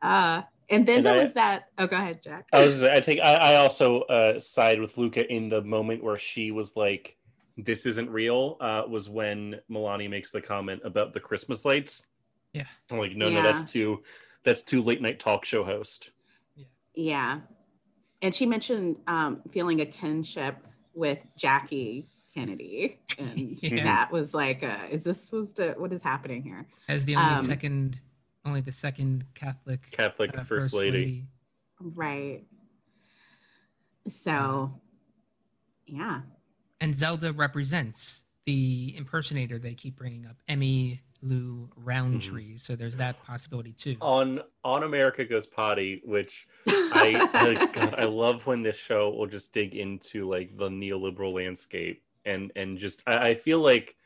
Uh, 0.00 0.42
and 0.70 0.86
then 0.86 0.98
And 0.98 1.06
there 1.06 1.14
I- 1.14 1.18
was 1.18 1.34
that. 1.34 1.64
Oh, 1.76 1.86
go 1.86 1.96
ahead, 1.96 2.22
Jack. 2.22 2.46
i 2.52 2.64
was 2.64 2.84
i 2.84 3.00
think 3.00 3.20
i, 3.20 3.34
I 3.34 3.54
also 3.56 4.02
uh 4.02 4.38
side 4.40 4.80
with 4.80 4.96
luca 4.96 5.30
in 5.30 5.48
the 5.48 5.60
moment 5.62 6.02
where 6.04 6.16
she 6.18 6.52
was 6.52 6.76
like 6.76 7.16
this 7.64 7.86
isn't 7.86 8.08
real 8.10 8.56
uh 8.60 8.82
was 8.88 9.08
when 9.08 9.60
melania 9.68 10.08
makes 10.08 10.30
the 10.30 10.40
comment 10.40 10.80
about 10.84 11.12
the 11.14 11.20
christmas 11.20 11.64
lights 11.64 12.06
Yeah. 12.52 12.64
i'm 12.90 12.98
like 12.98 13.16
no 13.16 13.28
no 13.30 13.42
that's 13.42 13.64
too 13.70 14.02
that's 14.44 14.62
too 14.62 14.82
late 14.82 15.00
night 15.02 15.18
talk 15.20 15.44
show 15.44 15.64
host 15.64 16.10
Yeah. 16.94 17.40
And 18.22 18.34
she 18.34 18.44
mentioned 18.44 18.96
um, 19.06 19.40
feeling 19.50 19.80
a 19.80 19.86
kinship 19.86 20.56
with 20.92 21.24
Jackie 21.38 22.06
Kennedy. 22.34 23.00
And 23.18 23.62
Yeah. 23.62 23.84
that 23.84 24.12
was 24.12 24.34
like, 24.34 24.62
uh, 24.62 24.76
is 24.90 25.04
this 25.04 25.24
supposed 25.24 25.56
to, 25.56 25.72
what 25.78 25.90
is 25.92 26.02
happening 26.02 26.42
here? 26.42 26.66
As 26.88 27.06
the 27.06 27.16
only 27.16 27.34
Um, 27.36 27.44
second, 27.44 28.00
only 28.44 28.60
the 28.60 28.72
second 28.72 29.24
Catholic 29.34 29.90
catholic 29.90 30.36
uh, 30.36 30.44
first, 30.44 30.74
lady. 30.74 31.28
Right. 31.80 32.44
So, 34.08 34.80
yeah. 35.86 36.20
And 36.80 36.94
Zelda 36.94 37.32
represents 37.32 38.24
the 38.46 38.94
impersonator 38.96 39.58
they 39.58 39.74
keep 39.74 39.96
bringing 39.96 40.26
up, 40.26 40.36
Emmy 40.48 41.02
Lou 41.22 41.68
Roundtree. 41.76 42.50
Mm-hmm. 42.52 42.56
So 42.56 42.74
there's 42.74 42.96
that 42.96 43.22
possibility 43.22 43.72
too. 43.72 43.96
on 44.00 44.40
on 44.64 44.82
America 44.82 45.24
Goes 45.24 45.46
Potty, 45.46 46.00
which 46.04 46.46
I 46.66 47.28
I, 47.34 47.66
God, 47.72 47.94
I 47.98 48.04
love 48.04 48.46
when 48.46 48.62
this 48.62 48.76
show 48.76 49.10
will 49.10 49.26
just 49.26 49.52
dig 49.52 49.74
into 49.74 50.28
like 50.28 50.56
the 50.56 50.68
neoliberal 50.68 51.34
landscape 51.34 52.02
and 52.24 52.50
and 52.56 52.78
just 52.78 53.02
I, 53.06 53.30
I 53.30 53.34
feel 53.34 53.60
like 53.60 53.96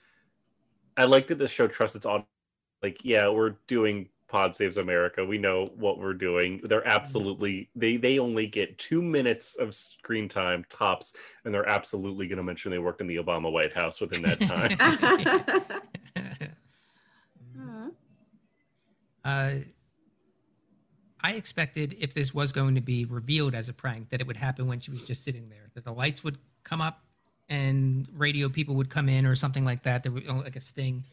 I 0.97 1.05
like 1.05 1.29
that 1.29 1.39
the 1.39 1.49
show 1.49 1.67
trusts 1.67 1.97
its 1.97 2.07
audience. 2.07 2.29
Like, 2.83 2.99
yeah, 3.03 3.29
we're 3.29 3.57
doing 3.67 4.09
Pod 4.35 4.53
Saves 4.53 4.79
America. 4.79 5.25
We 5.25 5.38
know 5.38 5.64
what 5.77 6.01
we're 6.01 6.12
doing. 6.12 6.61
They're 6.64 6.85
absolutely 6.88 7.70
they 7.77 7.97
they 7.97 8.18
only 8.18 8.49
get 8.49 8.79
two 8.79 9.01
minutes 9.01 9.55
of 9.55 9.77
screen 9.77 10.29
time 10.29 10.64
tops, 10.68 11.12
and 11.44 11.55
they're 11.55 11.68
absolutely 11.68 12.27
going 12.27 12.38
to 12.38 12.42
mention 12.42 12.73
they 12.73 12.81
worked 12.81 13.01
in 13.01 13.07
the 13.07 13.14
Obama 13.14 13.53
White 13.53 13.73
House 13.73 14.01
within 14.01 14.23
that 14.23 14.40
time. 14.40 15.81
Uh, 19.25 19.53
I 21.23 21.33
expected 21.33 21.97
if 21.99 22.12
this 22.12 22.35
was 22.35 22.53
going 22.53 22.75
to 22.75 22.83
be 22.83 23.07
revealed 23.07 23.55
as 23.55 23.70
a 23.70 23.73
prank, 23.73 24.11
that 24.11 24.20
it 24.20 24.27
would 24.27 24.37
happen 24.37 24.66
when 24.66 24.81
she 24.81 24.90
was 24.90 25.07
just 25.07 25.25
sitting 25.25 25.49
there, 25.49 25.70
that 25.73 25.83
the 25.83 25.94
lights 25.94 26.23
would 26.23 26.37
come 26.62 26.83
up 26.83 27.01
and 27.49 28.07
radio 28.14 28.51
people 28.51 28.75
would 28.75 28.90
come 28.90 29.09
in 29.09 29.25
or 29.25 29.35
something 29.35 29.64
like 29.64 29.85
that. 29.85 30.03
There 30.03 30.12
would 30.12 30.29
like 30.29 30.57
a 30.57 30.61
sting, 30.61 31.05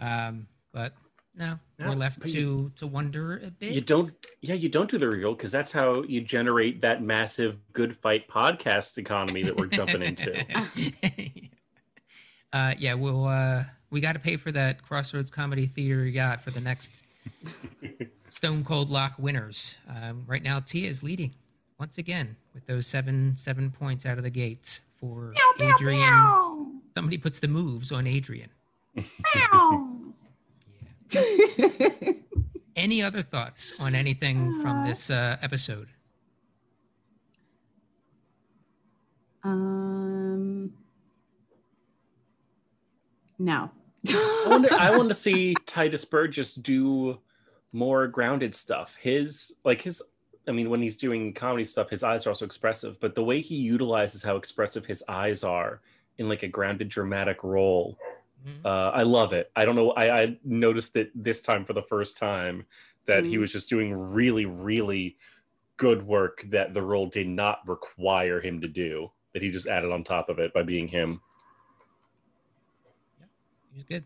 um, 0.00 0.46
but 0.72 0.94
no, 1.34 1.58
No, 1.78 1.88
we're 1.88 1.94
left 1.94 2.22
to 2.26 2.30
you- 2.30 2.72
to 2.76 2.86
wonder 2.86 3.38
a 3.44 3.50
bit. 3.50 3.72
You 3.72 3.80
don't, 3.80 4.10
yeah, 4.40 4.54
you 4.54 4.68
don't 4.68 4.90
do 4.90 4.98
the 4.98 5.08
reveal 5.08 5.34
because 5.34 5.50
that's 5.50 5.72
how 5.72 6.02
you 6.02 6.20
generate 6.20 6.82
that 6.82 7.02
massive 7.02 7.56
good 7.72 7.96
fight 7.96 8.28
podcast 8.28 8.98
economy 8.98 9.42
that 9.42 9.56
we're 9.56 9.66
jumping 9.66 10.02
into. 10.02 10.44
uh, 12.52 12.74
yeah, 12.78 12.94
we'll 12.94 13.24
uh, 13.26 13.64
we 13.90 14.00
got 14.00 14.12
to 14.12 14.18
pay 14.20 14.36
for 14.36 14.52
that 14.52 14.82
Crossroads 14.82 15.30
Comedy 15.30 15.66
Theater 15.66 16.04
yacht 16.06 16.40
for 16.42 16.50
the 16.50 16.60
next 16.60 17.04
Stone 18.28 18.64
Cold 18.64 18.90
Lock 18.90 19.14
winners. 19.18 19.78
Um, 19.88 20.24
right 20.26 20.42
now, 20.42 20.60
Tia 20.60 20.88
is 20.88 21.02
leading 21.02 21.32
once 21.78 21.98
again 21.98 22.36
with 22.54 22.66
those 22.66 22.86
seven 22.86 23.36
seven 23.36 23.70
points 23.70 24.04
out 24.06 24.18
of 24.18 24.24
the 24.24 24.30
gates 24.30 24.82
for 24.90 25.34
Adrian. 25.58 26.80
Somebody 26.94 27.16
puts 27.16 27.38
the 27.38 27.48
moves 27.48 27.90
on 27.90 28.06
Adrian. 28.06 28.50
Any 32.76 33.02
other 33.02 33.22
thoughts 33.22 33.74
on 33.78 33.94
anything 33.94 34.60
from 34.62 34.86
this 34.86 35.10
uh, 35.10 35.36
episode? 35.42 35.88
um, 39.44 40.72
no. 43.38 43.70
I, 44.08 44.44
wonder, 44.46 44.68
I 44.72 44.90
want 44.96 45.08
to 45.08 45.14
see 45.14 45.54
Tituss 45.66 46.08
Burgess 46.08 46.54
do 46.54 47.18
more 47.72 48.06
grounded 48.06 48.54
stuff. 48.54 48.96
His 49.00 49.56
like 49.64 49.82
his 49.82 50.02
I 50.48 50.52
mean, 50.52 50.70
when 50.70 50.82
he's 50.82 50.96
doing 50.96 51.32
comedy 51.34 51.64
stuff, 51.64 51.90
his 51.90 52.02
eyes 52.02 52.26
are 52.26 52.30
also 52.30 52.44
expressive, 52.44 52.98
but 53.00 53.14
the 53.14 53.22
way 53.22 53.40
he 53.40 53.56
utilizes 53.56 54.22
how 54.22 54.36
expressive 54.36 54.84
his 54.86 55.02
eyes 55.08 55.44
are 55.44 55.80
in 56.18 56.28
like 56.28 56.42
a 56.42 56.48
grounded 56.48 56.88
dramatic 56.88 57.44
role, 57.44 57.96
Mhm. 58.44 58.64
uh, 58.64 58.90
I 58.90 59.02
love 59.02 59.32
it. 59.32 59.50
I 59.56 59.64
don't 59.64 59.76
know. 59.76 59.90
I, 59.92 60.22
I 60.22 60.38
noticed 60.44 60.96
it 60.96 61.10
this 61.14 61.40
time 61.42 61.64
for 61.64 61.72
the 61.72 61.82
first 61.82 62.16
time 62.16 62.66
that 63.06 63.24
he 63.24 63.36
Mhm. 63.36 63.40
was 63.40 63.52
just 63.52 63.68
doing 63.68 63.92
really, 63.92 64.46
really 64.46 65.16
good 65.76 66.02
work 66.06 66.42
that 66.50 66.74
the 66.74 66.82
role 66.82 67.06
did 67.06 67.26
not 67.28 67.66
require 67.66 68.40
him 68.40 68.60
to 68.60 68.68
do, 68.68 69.10
that 69.32 69.42
he 69.42 69.50
just 69.50 69.66
added 69.66 69.90
on 69.90 70.04
top 70.04 70.28
of 70.28 70.38
it 70.38 70.52
by 70.52 70.62
being 70.62 70.86
him. 70.88 71.20
He 73.70 73.76
was 73.76 73.84
good. 73.84 74.04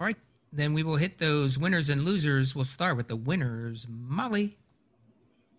All 0.00 0.06
right, 0.06 0.16
then 0.52 0.72
we 0.72 0.82
will 0.82 0.96
hit 0.96 1.18
those 1.18 1.58
winners 1.58 1.90
and 1.90 2.04
losers. 2.04 2.56
We'll 2.56 2.64
start 2.64 2.96
with 2.96 3.08
the 3.08 3.16
winners, 3.16 3.86
Molly. 3.88 4.56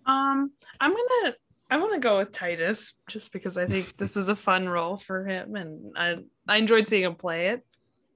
Um, 0.05 0.51
I'm 0.79 0.91
gonna 0.91 1.35
I 1.71 1.77
want 1.77 1.93
to 1.93 1.99
go 1.99 2.17
with 2.17 2.31
Tituss 2.31 2.93
just 3.07 3.31
because 3.31 3.57
I 3.57 3.65
think 3.65 3.95
this 3.95 4.15
was 4.17 4.27
a 4.27 4.36
fun 4.36 4.67
role 4.67 4.97
for 4.97 5.25
him, 5.25 5.55
and 5.55 5.93
I 5.95 6.17
I 6.47 6.57
enjoyed 6.57 6.88
seeing 6.88 7.03
him 7.03 7.15
play 7.15 7.47
it, 7.47 7.65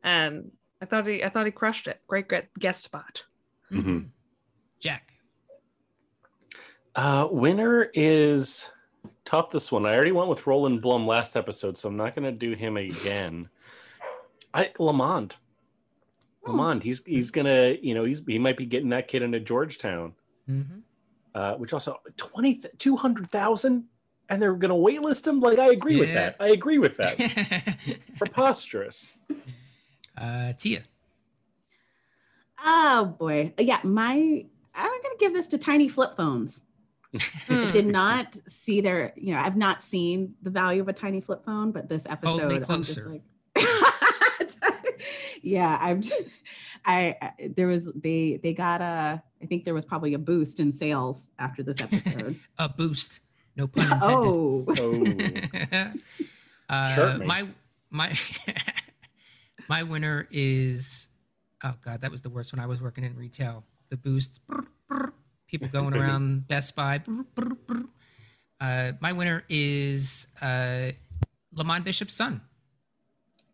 and 0.04 0.52
I 0.82 0.86
thought 0.86 1.08
he 1.08 1.24
I 1.24 1.30
thought 1.30 1.46
he 1.46 1.52
crushed 1.54 1.88
it. 1.88 2.02
Great, 2.06 2.28
great 2.28 2.54
guest 2.60 2.84
spot. 2.84 3.24
Mhm. 3.72 4.10
Jack. 4.80 5.14
Uh, 6.96 7.28
winner 7.32 7.90
is 7.94 8.70
tough. 9.24 9.52
This 9.52 9.72
one. 9.72 9.86
I 9.86 9.94
already 9.96 10.12
went 10.12 10.30
with 10.30 10.46
Roland 10.46 10.82
Blum 10.82 11.08
last 11.08 11.36
episode, 11.36 11.78
so 11.78 11.88
I'm 11.90 11.98
not 11.98 12.16
going 12.16 12.26
to 12.26 12.38
do 12.38 12.54
him 12.56 12.78
again. 12.78 13.50
I 14.54 14.72
Lamont. 14.80 15.36
Lamont. 16.46 16.84
He's 16.84 17.04
he's 17.06 17.32
gonna. 17.32 17.76
You 17.82 17.96
know, 17.96 18.04
he's 18.06 18.22
he 18.28 18.38
might 18.38 18.58
be 18.58 18.66
getting 18.66 18.90
that 18.90 19.08
kid 19.08 19.24
into 19.24 19.40
Georgetown, 19.40 20.14
Mm-hmm. 20.50 20.80
Uh, 21.36 21.54
which 21.56 21.74
also 21.74 22.00
20 22.18 22.62
200,000 22.80 23.84
and 24.30 24.42
they're 24.42 24.56
gonna 24.56 24.74
waitlist 24.74 25.28
him. 25.28 25.40
Like 25.40 25.60
I 25.60 25.68
agree 25.70 26.00
with 26.00 26.14
that. 26.14 26.36
I 26.40 26.48
agree 26.48 26.80
with 26.80 26.98
that. 26.98 27.78
Preposterous. 28.18 29.14
uh, 30.18 30.54
Tia. 30.54 30.82
Oh 32.64 33.16
boy. 33.20 33.54
Yeah, 33.60 33.82
my 33.84 34.46
I'm 34.74 35.02
gonna 35.04 35.16
give 35.20 35.34
this 35.34 35.48
to 35.48 35.58
tiny 35.58 35.90
flip 35.90 36.16
phones. 36.18 36.64
Hmm. 37.48 37.70
Did 37.70 37.86
not 37.86 38.36
see 38.48 38.82
their, 38.82 39.14
you 39.16 39.34
know, 39.34 39.40
I've 39.40 39.56
not 39.56 39.84
seen 39.84 40.34
the 40.42 40.50
value 40.50 40.82
of 40.82 40.88
a 40.90 40.94
tiny 40.94 41.22
flip 41.22 41.46
phone, 41.46 41.72
but 41.72 41.88
this 41.88 42.06
episode, 42.10 42.50
me 42.50 42.60
I'm 42.68 42.82
just 42.82 43.06
like, 43.06 43.22
yeah, 45.42 45.78
I'm. 45.80 46.02
Just, 46.02 46.24
I 46.86 47.16
I- 47.22 47.50
there 47.56 47.68
was 47.68 47.92
they 47.94 48.40
they 48.42 48.54
got 48.54 48.82
a 48.82 49.22
I 49.46 49.48
think 49.48 49.64
there 49.64 49.76
was 49.76 49.86
probably 49.86 50.16
a 50.16 50.18
boost 50.18 50.60
in 50.60 50.72
sales 50.72 51.30
after 51.38 51.62
this 51.62 51.80
episode. 51.80 52.36
A 52.58 52.68
boost. 52.68 53.20
No 53.56 53.68
pun 53.68 53.84
intended. 53.84 54.02
oh, 54.04 54.66
Oh, 54.68 55.94
uh, 56.74 56.96
Chirp 56.96 57.20
me. 57.20 57.28
my 57.28 57.48
my 57.92 58.18
my 59.70 59.84
winner 59.84 60.28
is 60.32 61.10
oh 61.64 61.76
god 61.86 62.02
that 62.02 62.10
was 62.10 62.24
the 62.24 62.30
worst 62.32 62.54
when 62.54 62.60
I 62.60 62.66
was 62.66 62.82
working 62.82 63.04
in 63.04 63.16
retail. 63.16 63.64
The 63.92 63.98
boost, 63.98 64.40
brr, 64.48 64.66
brr, 64.90 65.14
people 65.48 65.68
going 65.68 65.96
around 65.96 66.48
Best 66.48 66.76
Buy. 66.76 66.98
brr, 66.98 67.22
brr, 67.36 67.54
brr. 67.68 67.86
Uh, 68.60 68.94
my 69.00 69.14
winner 69.14 69.44
is 69.48 70.26
uh, 70.42 70.90
Lamont 71.54 71.86
Bishop's 71.86 72.16
son 72.16 72.42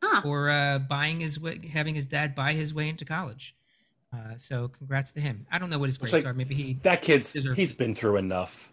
ah, 0.02 0.22
for 0.24 0.50
uh, 0.50 0.80
buying 0.80 1.20
his 1.20 1.38
way, 1.38 1.60
having 1.68 1.96
his 1.96 2.08
dad 2.08 2.34
buy 2.34 2.54
his 2.54 2.74
way 2.74 2.88
into 2.88 3.04
college. 3.04 3.58
Uh, 4.14 4.36
so 4.36 4.68
congrats 4.68 5.12
to 5.14 5.22
him. 5.22 5.46
I 5.52 5.58
don't 5.60 5.70
know 5.70 5.80
what 5.80 5.88
his 5.90 5.98
grades 5.98 6.14
like- 6.14 6.26
are. 6.26 6.34
Maybe 6.34 6.54
he 6.56 6.74
that 6.84 7.02
kid's 7.02 7.32
Deserves- 7.32 7.58
he's 7.58 7.74
been 7.74 7.96
through 7.96 8.18
enough. 8.18 8.68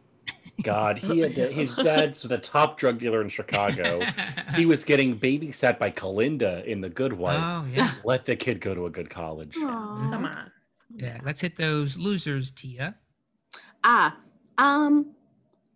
God, 0.62 0.98
he 0.98 1.20
had 1.20 1.34
to, 1.36 1.50
his 1.52 1.74
dad's 1.76 2.22
the 2.22 2.36
top 2.38 2.78
drug 2.78 2.98
dealer 2.98 3.22
in 3.22 3.28
Chicago. 3.28 4.00
he 4.56 4.66
was 4.66 4.84
getting 4.84 5.16
babysat 5.16 5.78
by 5.78 5.90
Kalinda 5.90 6.64
in 6.66 6.80
The 6.80 6.88
Good 6.90 7.12
Wife. 7.12 7.38
oh 7.40 7.66
yeah, 7.72 7.92
Let 8.04 8.24
the 8.26 8.34
kid 8.36 8.60
go 8.60 8.74
to 8.74 8.86
a 8.86 8.90
good 8.90 9.08
college. 9.08 9.54
Aw. 9.56 10.10
Come 10.10 10.24
on. 10.24 10.50
yeah. 10.94 11.18
Let's 11.22 11.40
hit 11.40 11.56
those 11.56 11.96
losers, 11.98 12.50
Tia. 12.50 12.96
Ah, 13.84 14.18
um, 14.58 15.14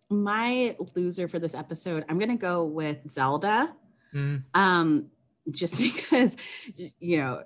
my 0.09 0.75
loser 0.95 1.27
for 1.27 1.39
this 1.39 1.55
episode, 1.55 2.03
I'm 2.09 2.19
gonna 2.19 2.35
go 2.37 2.65
with 2.65 3.09
Zelda. 3.09 3.73
Mm, 4.13 4.43
Um, 4.53 5.09
just 5.49 5.79
because 5.81 6.35
you 6.99 7.17
know, 7.17 7.43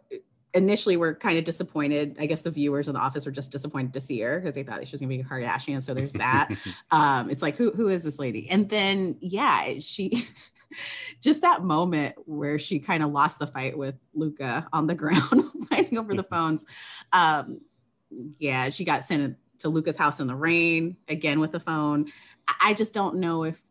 initially 0.57 0.97
we're 0.97 1.15
kind 1.15 1.37
of 1.37 1.43
disappointed. 1.43 2.17
I 2.19 2.25
guess 2.25 2.41
the 2.41 2.51
viewers 2.51 2.87
in 2.87 2.95
the 2.95 2.99
office 2.99 3.25
were 3.25 3.31
just 3.31 3.51
disappointed 3.51 3.93
to 3.93 4.01
see 4.01 4.19
her 4.21 4.39
because 4.39 4.55
they 4.55 4.63
thought 4.63 4.85
she 4.85 4.91
was 4.91 4.99
gonna 4.99 5.09
be 5.09 5.21
a 5.21 5.23
Kardashian. 5.23 5.81
So 5.81 5.93
there's 5.93 6.13
that. 6.13 6.49
um, 6.91 7.29
it's 7.29 7.41
like 7.41 7.55
who 7.55 7.71
who 7.71 7.87
is 7.87 8.03
this 8.03 8.19
lady? 8.19 8.49
And 8.49 8.67
then 8.69 9.17
yeah, 9.21 9.75
she 9.79 10.27
just 11.21 11.41
that 11.41 11.63
moment 11.63 12.15
where 12.25 12.59
she 12.59 12.79
kind 12.79 13.03
of 13.03 13.11
lost 13.11 13.39
the 13.39 13.47
fight 13.47 13.77
with 13.77 13.95
Luca 14.13 14.67
on 14.73 14.87
the 14.87 14.95
ground, 15.01 15.45
fighting 15.69 15.97
over 15.97 16.13
the 16.13 16.23
phones. 16.23 16.65
Um, 17.13 17.61
yeah, 18.39 18.69
she 18.69 18.83
got 18.83 19.03
sent 19.03 19.37
to 19.59 19.69
Luca's 19.69 19.97
house 19.97 20.19
in 20.19 20.27
the 20.27 20.35
rain 20.35 20.97
again 21.07 21.39
with 21.39 21.51
the 21.51 21.59
phone. 21.59 22.07
I 22.61 22.73
just 22.73 22.93
don't 22.93 23.17
know 23.17 23.43
if 23.43 23.61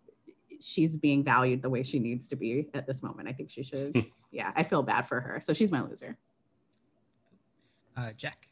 she's 0.60 0.96
being 0.96 1.24
valued 1.24 1.62
the 1.62 1.70
way 1.70 1.82
she 1.82 1.98
needs 1.98 2.28
to 2.28 2.36
be 2.36 2.68
at 2.74 2.86
this 2.86 3.02
moment. 3.02 3.28
I 3.28 3.32
think 3.32 3.50
she 3.50 3.62
should. 3.62 4.06
yeah, 4.30 4.52
I 4.54 4.62
feel 4.62 4.82
bad 4.82 5.06
for 5.06 5.20
her. 5.20 5.40
So 5.42 5.52
she's 5.52 5.72
my 5.72 5.82
loser. 5.82 6.18
Uh, 7.96 8.12
Jack. 8.16 8.48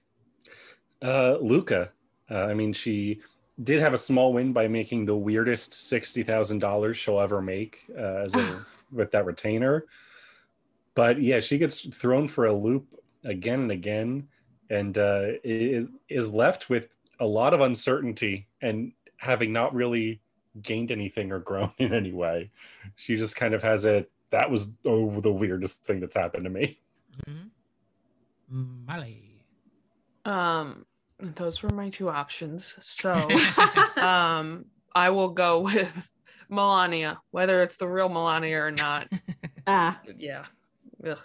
Uh, 1.02 1.36
Luca. 1.40 1.90
Uh, 2.30 2.44
I 2.44 2.54
mean, 2.54 2.72
she 2.72 3.20
did 3.62 3.80
have 3.80 3.94
a 3.94 3.98
small 3.98 4.32
win 4.32 4.52
by 4.52 4.68
making 4.68 5.06
the 5.06 5.16
weirdest 5.16 5.74
sixty 5.74 6.22
thousand 6.22 6.58
dollars 6.60 6.96
she'll 6.96 7.20
ever 7.20 7.40
make 7.40 7.80
uh, 7.96 8.24
as 8.24 8.34
a, 8.34 8.64
with 8.92 9.10
that 9.12 9.26
retainer. 9.26 9.84
But 10.94 11.20
yeah, 11.20 11.40
she 11.40 11.58
gets 11.58 11.80
thrown 11.80 12.28
for 12.28 12.46
a 12.46 12.54
loop 12.54 12.86
again 13.24 13.62
and 13.62 13.72
again, 13.72 14.28
and 14.70 14.96
uh, 14.96 15.24
is, 15.42 15.88
is 16.08 16.32
left 16.32 16.70
with 16.70 16.96
a 17.20 17.26
lot 17.26 17.54
of 17.54 17.60
uncertainty 17.60 18.48
and 18.60 18.92
having 19.16 19.52
not 19.52 19.74
really 19.74 20.20
gained 20.62 20.90
anything 20.90 21.32
or 21.32 21.40
grown 21.40 21.72
in 21.78 21.92
any 21.92 22.12
way. 22.12 22.50
She 22.96 23.16
just 23.16 23.36
kind 23.36 23.54
of 23.54 23.62
has 23.62 23.84
a 23.84 24.06
that 24.30 24.50
was 24.50 24.72
oh 24.84 25.20
the 25.20 25.30
weirdest 25.30 25.84
thing 25.84 26.00
that's 26.00 26.16
happened 26.16 26.44
to 26.44 26.50
me. 26.50 26.78
Mm-hmm. 27.28 28.86
Molly. 28.86 29.33
Um, 30.24 30.86
those 31.20 31.62
were 31.62 31.70
my 31.70 31.90
two 31.90 32.08
options. 32.08 32.74
So, 32.80 33.12
um, 33.96 34.64
I 34.94 35.10
will 35.10 35.30
go 35.30 35.60
with 35.70 36.10
Melania, 36.48 37.20
whether 37.30 37.62
it's 37.62 37.76
the 37.76 37.88
real 37.88 38.08
Melania 38.08 38.60
or 38.62 38.70
not. 38.70 39.08
Ah, 39.66 39.98
Yeah. 40.18 40.44
Ugh. 41.06 41.18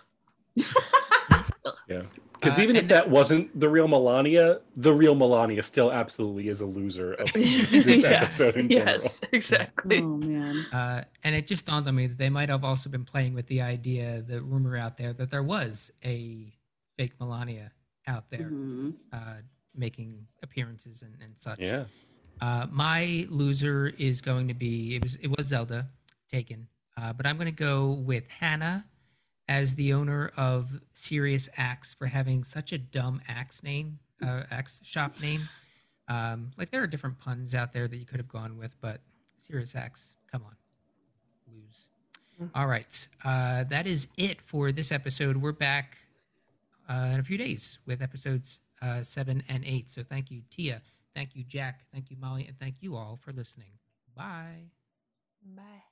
Yeah. 1.90 2.04
Because 2.34 2.58
Uh, 2.58 2.62
even 2.62 2.76
if 2.78 2.84
and- 2.84 2.92
that 2.92 3.10
wasn't 3.10 3.60
the 3.60 3.68
real 3.68 3.90
Melania, 3.90 4.62
the 4.78 4.94
real 4.94 5.14
Melania 5.14 5.62
still 5.62 5.92
absolutely 5.92 6.48
is 6.48 6.62
a 6.62 6.66
loser 6.66 7.14
of 7.16 7.34
this, 7.34 7.70
this 7.70 8.04
episode 8.06 8.56
in 8.56 8.70
general. 8.70 8.94
yes, 8.94 9.20
exactly. 9.34 10.00
oh 10.02 10.16
man. 10.18 10.66
Uh, 10.72 11.02
and 11.24 11.36
it 11.36 11.48
just 11.48 11.66
dawned 11.66 11.86
on 11.90 11.96
me 11.96 12.08
that 12.08 12.18
they 12.18 12.30
might 12.30 12.48
have 12.48 12.64
also 12.64 12.90
been 12.90 13.04
playing 13.04 13.34
with 13.34 13.48
the 13.48 13.62
idea, 13.62 14.22
the 14.22 14.42
rumor 14.42 14.78
out 14.78 14.96
there 14.98 15.12
that 15.12 15.30
there 15.32 15.44
was 15.44 15.92
a 16.06 16.54
fake 16.98 17.20
Melania 17.20 17.72
out 18.10 18.30
there 18.30 18.50
Mhm. 18.50 18.96
uh, 19.14 19.36
making 19.76 20.28
appearances 20.44 21.02
and, 21.04 21.16
and 21.22 21.38
such. 21.38 21.60
Yeah. 21.60 21.86
Uh, 22.42 22.66
my 22.72 23.26
loser 23.30 23.88
is 23.98 24.22
going 24.22 24.48
to 24.48 24.54
be 24.54 24.96
it 24.96 25.04
was 25.04 25.16
it 25.18 25.28
was 25.38 25.48
Zelda 25.48 25.90
taken, 26.32 26.68
uh, 26.98 27.14
but 27.14 27.26
I'm 27.28 27.38
going 27.38 27.54
to 27.56 27.64
go 27.72 27.92
with 27.92 28.28
Hannah 28.30 28.86
as 29.48 29.76
the 29.76 29.94
owner 29.94 30.32
of 30.38 30.80
Serious 30.94 31.50
Axe 31.58 31.94
for 31.94 32.08
having 32.08 32.44
such 32.44 32.72
a 32.72 32.78
dumb 32.78 33.22
axe 33.28 33.62
name, 33.64 34.00
uh, 34.22 34.44
axe 34.52 34.82
shop 34.84 35.20
name. 35.22 35.50
Um, 36.08 36.52
like 36.58 36.70
there 36.72 36.82
are 36.82 36.88
different 36.88 37.20
puns 37.20 37.54
out 37.54 37.74
there 37.74 37.88
that 37.88 37.98
you 37.98 38.06
could 38.06 38.20
have 38.20 38.30
gone 38.30 38.58
with, 38.58 38.76
but 38.82 39.02
Serious 39.38 39.76
Axe, 39.76 40.16
come 40.32 40.44
on, 40.44 40.56
lose. 41.52 41.90
Mm. 42.42 42.50
All 42.56 42.68
right, 42.68 43.08
uh, 43.24 43.64
that 43.66 43.86
is 43.86 44.08
it 44.18 44.40
for 44.42 44.72
this 44.72 44.92
episode. 44.92 45.38
We're 45.38 45.52
back 45.52 45.98
uh, 46.90 47.12
in 47.14 47.20
a 47.20 47.24
few 47.24 47.38
days 47.38 47.80
with 47.86 48.02
episodes 48.02 48.60
uh, 48.82 49.02
seven 49.02 49.44
and 49.48 49.64
eight. 49.66 49.90
So 49.90 50.04
thank 50.04 50.32
you, 50.32 50.42
Tia. 50.50 50.82
Thank 51.16 51.36
you, 51.36 51.44
Jack. 51.44 51.82
Thank 51.94 52.12
you, 52.12 52.18
Molly, 52.20 52.46
and 52.48 52.58
thank 52.60 52.82
you 52.82 52.96
all 52.96 53.16
for 53.16 53.32
listening. 53.32 53.72
Bye. 54.16 54.72
Bye. 55.56 55.89